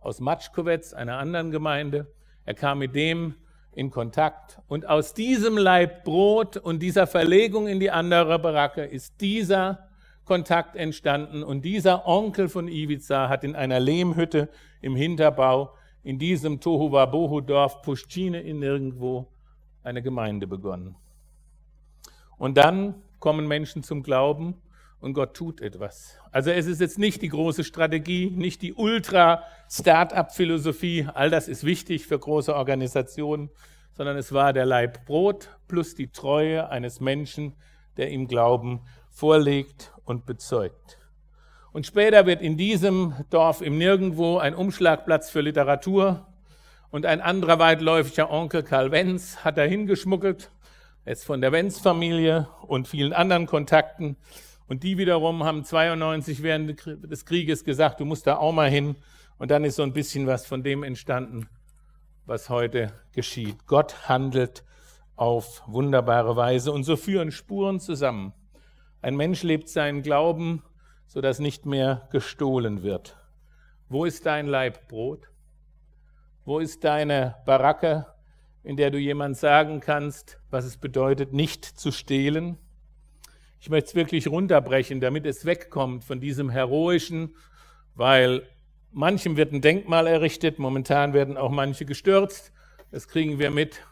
aus 0.00 0.20
Matschkowetz, 0.20 0.92
einer 0.92 1.18
anderen 1.18 1.50
Gemeinde. 1.50 2.06
Er 2.44 2.54
kam 2.54 2.78
mit 2.78 2.94
dem 2.94 3.34
in 3.76 3.90
Kontakt. 3.90 4.58
Und 4.68 4.88
aus 4.88 5.12
diesem 5.12 5.58
Leib 5.58 6.04
Brot 6.04 6.56
und 6.56 6.80
dieser 6.80 7.06
Verlegung 7.06 7.68
in 7.68 7.78
die 7.78 7.90
andere 7.90 8.38
Baracke 8.38 8.84
ist 8.84 9.20
dieser 9.20 9.90
Kontakt 10.24 10.76
entstanden. 10.76 11.42
Und 11.42 11.62
dieser 11.62 12.06
Onkel 12.06 12.48
von 12.48 12.68
Ivica 12.68 13.28
hat 13.28 13.44
in 13.44 13.54
einer 13.54 13.78
Lehmhütte 13.78 14.48
im 14.80 14.96
Hinterbau 14.96 15.74
in 16.06 16.18
diesem 16.20 16.60
Tohuwabohu-Dorf 16.60 17.82
Puschine 17.82 18.40
in 18.40 18.60
nirgendwo 18.60 19.26
eine 19.82 20.02
Gemeinde 20.02 20.46
begonnen. 20.46 20.94
Und 22.38 22.56
dann 22.56 23.02
kommen 23.18 23.48
Menschen 23.48 23.82
zum 23.82 24.04
Glauben 24.04 24.54
und 25.00 25.14
Gott 25.14 25.34
tut 25.34 25.60
etwas. 25.60 26.20
Also 26.30 26.52
es 26.52 26.66
ist 26.66 26.80
jetzt 26.80 27.00
nicht 27.00 27.22
die 27.22 27.28
große 27.28 27.64
Strategie, 27.64 28.30
nicht 28.30 28.62
die 28.62 28.72
Ultra-Start-up-Philosophie, 28.72 31.08
all 31.12 31.28
das 31.28 31.48
ist 31.48 31.64
wichtig 31.64 32.06
für 32.06 32.20
große 32.20 32.54
Organisationen, 32.54 33.50
sondern 33.92 34.16
es 34.16 34.30
war 34.30 34.52
der 34.52 34.64
Leib 34.64 35.06
Brot 35.06 35.58
plus 35.66 35.96
die 35.96 36.12
Treue 36.12 36.70
eines 36.70 37.00
Menschen, 37.00 37.56
der 37.96 38.12
ihm 38.12 38.28
Glauben 38.28 38.82
vorlegt 39.10 39.92
und 40.04 40.24
bezeugt. 40.24 40.98
Und 41.76 41.84
später 41.84 42.24
wird 42.24 42.40
in 42.40 42.56
diesem 42.56 43.12
Dorf 43.28 43.60
im 43.60 43.76
Nirgendwo 43.76 44.38
ein 44.38 44.54
Umschlagplatz 44.54 45.28
für 45.28 45.42
Literatur 45.42 46.26
und 46.90 47.04
ein 47.04 47.20
anderer 47.20 47.58
weitläufiger 47.58 48.30
Onkel 48.30 48.62
Karl 48.62 48.92
Wenz 48.92 49.44
hat 49.44 49.58
da 49.58 49.62
hingeschmuggelt, 49.62 50.50
jetzt 51.04 51.26
von 51.26 51.42
der 51.42 51.52
Wenz-Familie 51.52 52.48
und 52.66 52.88
vielen 52.88 53.12
anderen 53.12 53.44
Kontakten. 53.44 54.16
Und 54.68 54.84
die 54.84 54.96
wiederum 54.96 55.44
haben 55.44 55.64
92 55.64 56.42
während 56.42 56.82
des 56.86 57.26
Krieges 57.26 57.62
gesagt, 57.62 58.00
du 58.00 58.06
musst 58.06 58.26
da 58.26 58.38
auch 58.38 58.52
mal 58.52 58.70
hin. 58.70 58.96
Und 59.36 59.50
dann 59.50 59.62
ist 59.62 59.76
so 59.76 59.82
ein 59.82 59.92
bisschen 59.92 60.26
was 60.26 60.46
von 60.46 60.62
dem 60.62 60.82
entstanden, 60.82 61.46
was 62.24 62.48
heute 62.48 62.90
geschieht. 63.12 63.66
Gott 63.66 64.08
handelt 64.08 64.64
auf 65.14 65.62
wunderbare 65.66 66.36
Weise 66.36 66.72
und 66.72 66.84
so 66.84 66.96
führen 66.96 67.30
Spuren 67.32 67.80
zusammen. 67.80 68.32
Ein 69.02 69.14
Mensch 69.14 69.42
lebt 69.42 69.68
seinen 69.68 70.00
Glauben 70.00 70.62
sodass 71.06 71.38
nicht 71.38 71.66
mehr 71.66 72.08
gestohlen 72.10 72.82
wird. 72.82 73.16
Wo 73.88 74.04
ist 74.04 74.26
dein 74.26 74.46
Leibbrot? 74.46 75.28
Wo 76.44 76.58
ist 76.58 76.84
deine 76.84 77.36
Baracke, 77.44 78.06
in 78.62 78.76
der 78.76 78.90
du 78.90 78.98
jemand 78.98 79.36
sagen 79.36 79.80
kannst, 79.80 80.40
was 80.50 80.64
es 80.64 80.76
bedeutet, 80.76 81.32
nicht 81.32 81.64
zu 81.64 81.92
stehlen? 81.92 82.58
Ich 83.60 83.70
möchte 83.70 83.88
es 83.88 83.94
wirklich 83.94 84.28
runterbrechen, 84.28 85.00
damit 85.00 85.26
es 85.26 85.44
wegkommt 85.44 86.04
von 86.04 86.20
diesem 86.20 86.50
heroischen, 86.50 87.34
weil 87.94 88.42
manchem 88.92 89.36
wird 89.36 89.52
ein 89.52 89.60
Denkmal 89.60 90.06
errichtet, 90.06 90.58
momentan 90.58 91.12
werden 91.12 91.36
auch 91.36 91.50
manche 91.50 91.84
gestürzt, 91.84 92.52
das 92.90 93.08
kriegen 93.08 93.38
wir 93.38 93.50
mit. 93.50 93.82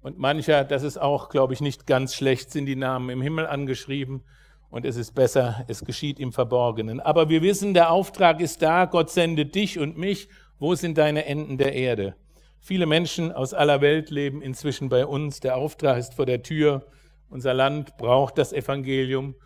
Und 0.00 0.18
mancher, 0.18 0.64
das 0.64 0.82
ist 0.82 0.96
auch, 0.96 1.28
glaube 1.28 1.52
ich, 1.54 1.60
nicht 1.60 1.86
ganz 1.86 2.14
schlecht, 2.14 2.50
sind 2.50 2.66
die 2.66 2.76
Namen 2.76 3.10
im 3.10 3.20
Himmel 3.20 3.46
angeschrieben 3.46 4.24
und 4.70 4.84
es 4.84 4.96
ist 4.96 5.14
besser, 5.14 5.64
es 5.68 5.84
geschieht 5.84 6.20
im 6.20 6.32
Verborgenen. 6.32 7.00
Aber 7.00 7.28
wir 7.28 7.42
wissen, 7.42 7.74
der 7.74 7.90
Auftrag 7.90 8.40
ist 8.40 8.62
da, 8.62 8.84
Gott 8.84 9.10
sendet 9.10 9.54
dich 9.54 9.78
und 9.78 9.96
mich. 9.96 10.28
Wo 10.58 10.74
sind 10.74 10.98
deine 10.98 11.24
Enden 11.24 11.56
der 11.56 11.72
Erde? 11.72 12.16
Viele 12.60 12.86
Menschen 12.86 13.32
aus 13.32 13.54
aller 13.54 13.80
Welt 13.80 14.10
leben 14.10 14.42
inzwischen 14.42 14.88
bei 14.88 15.06
uns. 15.06 15.40
Der 15.40 15.56
Auftrag 15.56 15.98
ist 15.98 16.14
vor 16.14 16.26
der 16.26 16.42
Tür. 16.42 16.84
Unser 17.30 17.54
Land 17.54 17.96
braucht 17.96 18.36
das 18.36 18.52
Evangelium. 18.52 19.36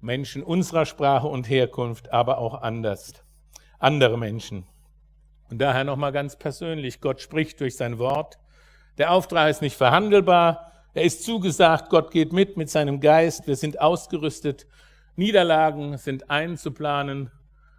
Menschen 0.00 0.42
unserer 0.42 0.84
Sprache 0.84 1.28
und 1.28 1.48
Herkunft, 1.48 2.12
aber 2.12 2.38
auch 2.38 2.60
anders. 2.60 3.12
Andere 3.78 4.18
Menschen. 4.18 4.66
Und 5.50 5.60
daher 5.60 5.84
nochmal 5.84 6.12
ganz 6.12 6.36
persönlich, 6.36 7.00
Gott 7.00 7.20
spricht 7.20 7.60
durch 7.60 7.76
sein 7.76 7.98
Wort. 7.98 8.38
Der 8.98 9.12
Auftrag 9.12 9.50
ist 9.50 9.62
nicht 9.62 9.76
verhandelbar. 9.76 10.72
Er 10.98 11.04
ist 11.04 11.22
zugesagt, 11.22 11.90
Gott 11.90 12.10
geht 12.10 12.32
mit 12.32 12.56
mit 12.56 12.68
seinem 12.70 12.98
Geist. 12.98 13.46
Wir 13.46 13.54
sind 13.54 13.80
ausgerüstet. 13.80 14.66
Niederlagen 15.14 15.96
sind 15.96 16.28
einzuplanen. 16.28 17.30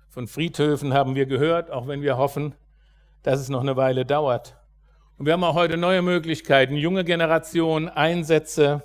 Von 0.08 0.26
Friedhöfen 0.26 0.94
haben 0.94 1.16
wir 1.16 1.26
gehört, 1.26 1.70
auch 1.70 1.86
wenn 1.86 2.02
wir 2.02 2.16
hoffen, 2.16 2.56
dass 3.22 3.42
es 3.42 3.50
noch 3.50 3.60
eine 3.60 3.76
Weile 3.76 4.06
dauert. 4.06 4.56
Und 5.18 5.26
wir 5.26 5.34
haben 5.34 5.44
auch 5.44 5.56
heute 5.56 5.76
neue 5.76 6.02
Möglichkeiten, 6.02 6.78
junge 6.78 7.04
Generation, 7.04 7.90
Einsätze, 7.90 8.84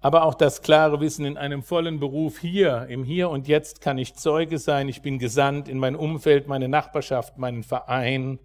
aber 0.00 0.24
auch 0.24 0.34
das 0.34 0.62
klare 0.62 0.98
Wissen 1.00 1.26
in 1.26 1.36
einem 1.36 1.62
vollen 1.62 2.00
Beruf 2.00 2.38
hier, 2.38 2.86
im 2.88 3.04
Hier 3.04 3.28
und 3.28 3.48
Jetzt 3.48 3.82
kann 3.82 3.98
ich 3.98 4.14
Zeuge 4.14 4.58
sein. 4.58 4.88
Ich 4.88 5.02
bin 5.02 5.18
gesandt 5.18 5.68
in 5.68 5.76
mein 5.76 5.94
Umfeld, 5.94 6.48
meine 6.48 6.68
Nachbarschaft, 6.68 7.36
meinen 7.36 7.64
Verein, 7.64 8.38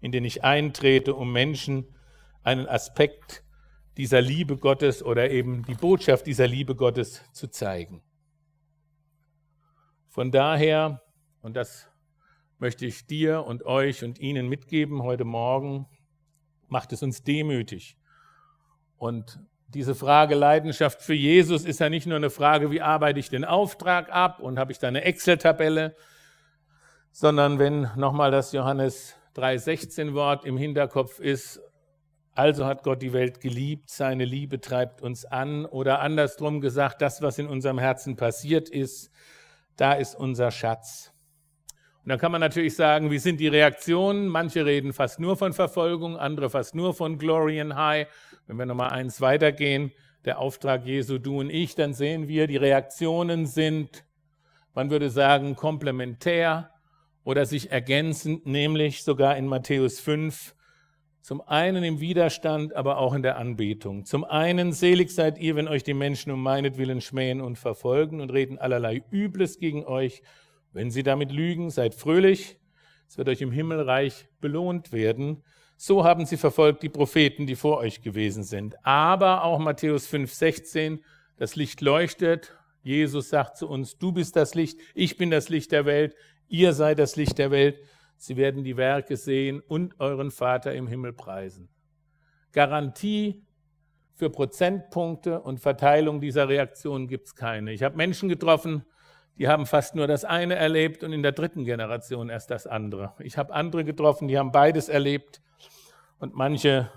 in 0.00 0.12
den 0.12 0.24
ich 0.24 0.44
eintrete, 0.44 1.16
um 1.16 1.32
Menschen 1.32 1.88
einen 2.44 2.68
Aspekt 2.68 3.42
dieser 4.00 4.22
Liebe 4.22 4.56
Gottes 4.56 5.02
oder 5.02 5.30
eben 5.30 5.62
die 5.66 5.74
Botschaft 5.74 6.26
dieser 6.26 6.46
Liebe 6.46 6.74
Gottes 6.74 7.22
zu 7.34 7.48
zeigen. 7.48 8.00
Von 10.08 10.30
daher, 10.30 11.02
und 11.42 11.54
das 11.54 11.86
möchte 12.56 12.86
ich 12.86 13.06
dir 13.06 13.44
und 13.44 13.66
euch 13.66 14.02
und 14.02 14.18
Ihnen 14.18 14.48
mitgeben 14.48 15.02
heute 15.02 15.24
Morgen, 15.24 15.84
macht 16.68 16.94
es 16.94 17.02
uns 17.02 17.24
demütig. 17.24 17.98
Und 18.96 19.38
diese 19.68 19.94
Frage 19.94 20.34
Leidenschaft 20.34 21.02
für 21.02 21.12
Jesus 21.12 21.66
ist 21.66 21.80
ja 21.80 21.90
nicht 21.90 22.06
nur 22.06 22.16
eine 22.16 22.30
Frage, 22.30 22.70
wie 22.70 22.80
arbeite 22.80 23.20
ich 23.20 23.28
den 23.28 23.44
Auftrag 23.44 24.10
ab 24.10 24.40
und 24.40 24.58
habe 24.58 24.72
ich 24.72 24.78
da 24.78 24.88
eine 24.88 25.04
Excel-Tabelle, 25.04 25.94
sondern 27.12 27.58
wenn 27.58 27.90
nochmal 27.96 28.30
das 28.30 28.52
Johannes 28.52 29.14
3,16 29.36 30.14
Wort 30.14 30.46
im 30.46 30.56
Hinterkopf 30.56 31.20
ist, 31.20 31.60
also 32.34 32.66
hat 32.66 32.82
Gott 32.82 33.02
die 33.02 33.12
Welt 33.12 33.40
geliebt, 33.40 33.90
seine 33.90 34.24
Liebe 34.24 34.60
treibt 34.60 35.02
uns 35.02 35.24
an 35.24 35.66
oder 35.66 36.00
andersrum 36.00 36.60
gesagt, 36.60 37.02
das, 37.02 37.22
was 37.22 37.38
in 37.38 37.48
unserem 37.48 37.78
Herzen 37.78 38.16
passiert 38.16 38.68
ist, 38.68 39.10
da 39.76 39.92
ist 39.92 40.14
unser 40.14 40.50
Schatz. 40.50 41.12
Und 42.02 42.08
dann 42.08 42.18
kann 42.18 42.32
man 42.32 42.40
natürlich 42.40 42.76
sagen, 42.76 43.10
wie 43.10 43.18
sind 43.18 43.40
die 43.40 43.48
Reaktionen? 43.48 44.28
Manche 44.28 44.64
reden 44.64 44.92
fast 44.92 45.20
nur 45.20 45.36
von 45.36 45.52
Verfolgung, 45.52 46.16
andere 46.16 46.48
fast 46.48 46.74
nur 46.74 46.94
von 46.94 47.18
Glory 47.18 47.60
and 47.60 47.74
High. 47.74 48.08
Wenn 48.46 48.56
wir 48.56 48.66
nochmal 48.66 48.90
eins 48.90 49.20
weitergehen, 49.20 49.92
der 50.24 50.38
Auftrag 50.38 50.86
Jesu, 50.86 51.18
du 51.18 51.40
und 51.40 51.50
ich, 51.50 51.74
dann 51.74 51.92
sehen 51.92 52.26
wir, 52.28 52.46
die 52.46 52.56
Reaktionen 52.56 53.46
sind, 53.46 54.04
man 54.74 54.90
würde 54.90 55.10
sagen, 55.10 55.56
komplementär 55.56 56.70
oder 57.24 57.44
sich 57.44 57.70
ergänzend, 57.70 58.46
nämlich 58.46 59.02
sogar 59.02 59.36
in 59.36 59.46
Matthäus 59.46 60.00
5, 60.00 60.54
zum 61.20 61.40
einen 61.40 61.84
im 61.84 62.00
Widerstand, 62.00 62.74
aber 62.74 62.98
auch 62.98 63.14
in 63.14 63.22
der 63.22 63.36
Anbetung. 63.36 64.04
Zum 64.04 64.24
einen, 64.24 64.72
selig 64.72 65.10
seid 65.10 65.38
ihr, 65.38 65.56
wenn 65.56 65.68
euch 65.68 65.82
die 65.82 65.94
Menschen 65.94 66.32
um 66.32 66.42
meinetwillen 66.42 67.00
schmähen 67.00 67.40
und 67.40 67.58
verfolgen 67.58 68.20
und 68.20 68.32
reden 68.32 68.58
allerlei 68.58 69.02
Übles 69.10 69.58
gegen 69.58 69.84
euch 69.84 70.22
wenn 70.72 70.90
sie 70.90 71.02
damit 71.02 71.32
lügen, 71.32 71.70
seid 71.70 71.94
fröhlich, 71.94 72.58
es 73.08 73.18
wird 73.18 73.28
euch 73.28 73.40
im 73.40 73.50
Himmelreich 73.50 74.28
belohnt 74.40 74.92
werden. 74.92 75.42
So 75.76 76.04
haben 76.04 76.26
sie 76.26 76.36
verfolgt 76.36 76.82
die 76.82 76.88
Propheten, 76.88 77.46
die 77.46 77.56
vor 77.56 77.78
euch 77.78 78.02
gewesen 78.02 78.44
sind. 78.44 78.76
Aber 78.84 79.42
auch 79.42 79.58
Matthäus 79.58 80.06
5, 80.06 80.32
16, 80.32 81.04
das 81.36 81.56
Licht 81.56 81.80
leuchtet. 81.80 82.54
Jesus 82.82 83.30
sagt 83.30 83.56
zu 83.56 83.68
uns, 83.68 83.98
du 83.98 84.12
bist 84.12 84.36
das 84.36 84.54
Licht, 84.54 84.78
ich 84.94 85.16
bin 85.16 85.30
das 85.30 85.48
Licht 85.48 85.72
der 85.72 85.86
Welt, 85.86 86.14
ihr 86.48 86.72
seid 86.72 86.98
das 86.98 87.16
Licht 87.16 87.38
der 87.38 87.50
Welt. 87.50 87.80
Sie 88.22 88.36
werden 88.36 88.64
die 88.64 88.76
Werke 88.76 89.16
sehen 89.16 89.62
und 89.66 89.98
euren 89.98 90.30
Vater 90.30 90.74
im 90.74 90.86
Himmel 90.86 91.14
preisen. 91.14 91.70
Garantie 92.52 93.46
für 94.14 94.28
Prozentpunkte 94.28 95.40
und 95.40 95.58
Verteilung 95.58 96.20
dieser 96.20 96.46
Reaktion 96.46 97.08
gibt 97.08 97.28
es 97.28 97.34
keine. 97.34 97.72
Ich 97.72 97.82
habe 97.82 97.96
Menschen 97.96 98.28
getroffen, 98.28 98.84
die 99.38 99.48
haben 99.48 99.64
fast 99.64 99.94
nur 99.94 100.06
das 100.06 100.26
eine 100.26 100.56
erlebt 100.56 101.02
und 101.02 101.14
in 101.14 101.22
der 101.22 101.32
dritten 101.32 101.64
Generation 101.64 102.28
erst 102.28 102.50
das 102.50 102.66
andere. 102.66 103.14
Ich 103.20 103.38
habe 103.38 103.54
andere 103.54 103.84
getroffen, 103.84 104.28
die 104.28 104.36
haben 104.36 104.52
beides 104.52 104.90
erlebt 104.90 105.40
und 106.18 106.34
manche, 106.34 106.90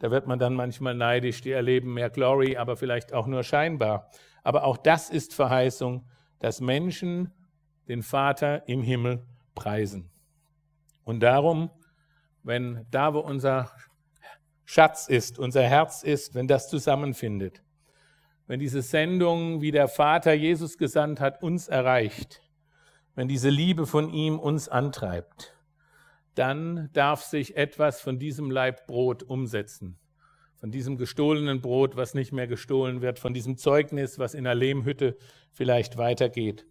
da 0.00 0.10
wird 0.10 0.26
man 0.26 0.40
dann 0.40 0.54
manchmal 0.54 0.96
neidisch, 0.96 1.40
die 1.40 1.52
erleben 1.52 1.94
mehr 1.94 2.10
Glory, 2.10 2.56
aber 2.56 2.76
vielleicht 2.76 3.12
auch 3.12 3.28
nur 3.28 3.44
scheinbar. 3.44 4.10
Aber 4.42 4.64
auch 4.64 4.76
das 4.76 5.08
ist 5.08 5.34
Verheißung, 5.34 6.04
dass 6.40 6.60
Menschen 6.60 7.32
den 7.86 8.02
Vater 8.02 8.66
im 8.66 8.82
Himmel 8.82 9.24
preisen. 9.54 10.10
Und 11.04 11.20
darum, 11.20 11.70
wenn 12.42 12.86
da, 12.90 13.14
wo 13.14 13.20
unser 13.20 13.70
Schatz 14.64 15.08
ist, 15.08 15.38
unser 15.38 15.62
Herz 15.62 16.02
ist, 16.02 16.34
wenn 16.34 16.48
das 16.48 16.68
zusammenfindet, 16.68 17.62
wenn 18.46 18.60
diese 18.60 18.82
Sendung, 18.82 19.62
wie 19.62 19.70
der 19.70 19.88
Vater 19.88 20.32
Jesus 20.32 20.76
gesandt 20.76 21.20
hat, 21.20 21.42
uns 21.42 21.68
erreicht, 21.68 22.42
wenn 23.14 23.28
diese 23.28 23.48
Liebe 23.48 23.86
von 23.86 24.10
ihm 24.10 24.38
uns 24.38 24.68
antreibt, 24.68 25.56
dann 26.34 26.90
darf 26.92 27.22
sich 27.22 27.56
etwas 27.56 28.00
von 28.00 28.18
diesem 28.18 28.50
Leib 28.50 28.86
Brot 28.86 29.22
umsetzen. 29.22 29.98
Von 30.56 30.70
diesem 30.70 30.96
gestohlenen 30.96 31.60
Brot, 31.60 31.96
was 31.96 32.14
nicht 32.14 32.32
mehr 32.32 32.46
gestohlen 32.46 33.02
wird, 33.02 33.18
von 33.18 33.34
diesem 33.34 33.56
Zeugnis, 33.56 34.18
was 34.18 34.34
in 34.34 34.44
der 34.44 34.54
Lehmhütte 34.54 35.16
vielleicht 35.52 35.96
weitergeht. 35.96 36.66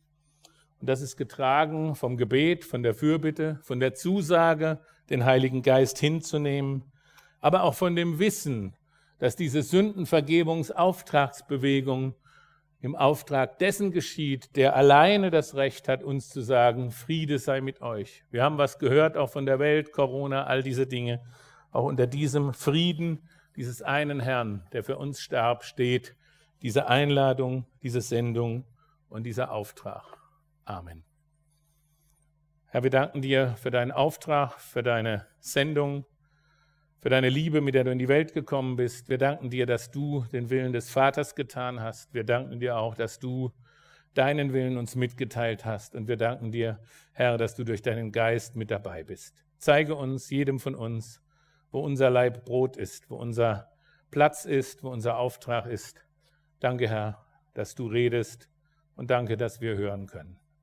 Und 0.84 0.88
das 0.88 1.02
ist 1.02 1.16
getragen 1.16 1.96
vom 1.96 2.18
Gebet, 2.18 2.66
von 2.66 2.84
der 2.84 2.94
Fürbitte, 2.94 3.58
von 3.62 3.80
der 3.80 3.94
Zusage, 3.94 4.82
den 5.10 5.24
Heiligen 5.24 5.62
Geist 5.62 5.98
hinzunehmen, 5.98 6.84
aber 7.40 7.64
auch 7.64 7.74
von 7.74 7.96
dem 7.96 8.20
Wissen, 8.20 8.76
dass 9.18 9.38
diese 9.38 9.62
Sündenvergebungsauftragsbewegung 9.62 12.16
im 12.82 12.98
Auftrag 12.98 13.60
dessen 13.60 13.94
geschieht, 13.94 14.58
der 14.58 14.76
alleine 14.76 15.32
das 15.32 15.56
Recht 15.56 15.88
hat, 15.88 16.04
uns 16.04 16.28
zu 16.28 16.42
sagen, 16.42 16.92
Friede 16.92 17.40
sei 17.40 17.62
mit 17.62 17.82
euch. 17.82 18.26
Wir 18.30 18.44
haben 18.44 18.58
was 18.58 18.78
gehört, 18.78 19.16
auch 19.16 19.30
von 19.30 19.46
der 19.46 19.60
Welt, 19.60 19.94
Corona, 19.94 20.48
all 20.48 20.64
diese 20.64 20.86
Dinge. 20.86 21.22
Auch 21.72 21.86
unter 21.86 22.08
diesem 22.08 22.54
Frieden 22.54 23.30
dieses 23.56 23.82
einen 23.82 24.20
Herrn, 24.20 24.68
der 24.74 24.84
für 24.84 24.98
uns 24.98 25.22
starb, 25.22 25.64
steht 25.64 26.14
diese 26.62 26.90
Einladung, 26.90 27.68
diese 27.84 28.02
Sendung 28.02 28.66
und 29.08 29.24
dieser 29.24 29.54
Auftrag. 29.54 30.23
Amen. 30.66 31.04
Herr, 32.68 32.84
wir 32.84 32.90
danken 32.90 33.22
dir 33.22 33.56
für 33.58 33.70
deinen 33.70 33.92
Auftrag, 33.92 34.60
für 34.60 34.82
deine 34.82 35.28
Sendung, 35.40 36.06
für 37.02 37.10
deine 37.10 37.30
Liebe, 37.30 37.62
mit 37.62 37.76
der 37.76 37.84
du 37.84 37.92
in 37.92 38.00
die 38.00 38.08
Welt 38.08 38.34
gekommen 38.34 38.78
bist. 38.78 39.10
Wir 39.10 39.18
danken 39.18 39.50
dir, 39.50 39.66
dass 39.66 39.92
du 39.92 40.26
den 40.32 40.50
Willen 40.50 40.74
des 40.74 40.90
Vaters 40.90 41.36
getan 41.36 41.82
hast. 41.82 42.14
Wir 42.14 42.24
danken 42.24 42.60
dir 42.60 42.78
auch, 42.78 42.96
dass 42.96 43.20
du 43.20 43.52
deinen 44.14 44.54
Willen 44.54 44.78
uns 44.78 44.96
mitgeteilt 44.96 45.66
hast. 45.66 45.96
Und 45.96 46.08
wir 46.08 46.18
danken 46.18 46.52
dir, 46.52 46.80
Herr, 47.12 47.38
dass 47.38 47.56
du 47.56 47.64
durch 47.64 47.82
deinen 47.82 48.12
Geist 48.12 48.56
mit 48.56 48.72
dabei 48.72 49.04
bist. 49.04 49.44
Zeige 49.58 49.96
uns, 49.96 50.30
jedem 50.30 50.60
von 50.60 50.76
uns, 50.76 51.22
wo 51.72 51.82
unser 51.82 52.10
Leib 52.10 52.46
Brot 52.46 52.78
ist, 52.78 53.10
wo 53.10 53.18
unser 53.18 53.72
Platz 54.12 54.46
ist, 54.46 54.84
wo 54.84 54.90
unser 54.90 55.18
Auftrag 55.18 55.66
ist. 55.66 56.06
Danke, 56.60 56.88
Herr, 56.88 57.26
dass 57.54 57.76
du 57.76 57.88
redest 57.88 58.50
und 58.96 59.12
danke, 59.12 59.38
dass 59.38 59.60
wir 59.60 59.76
hören 59.76 60.08
können. 60.08 60.40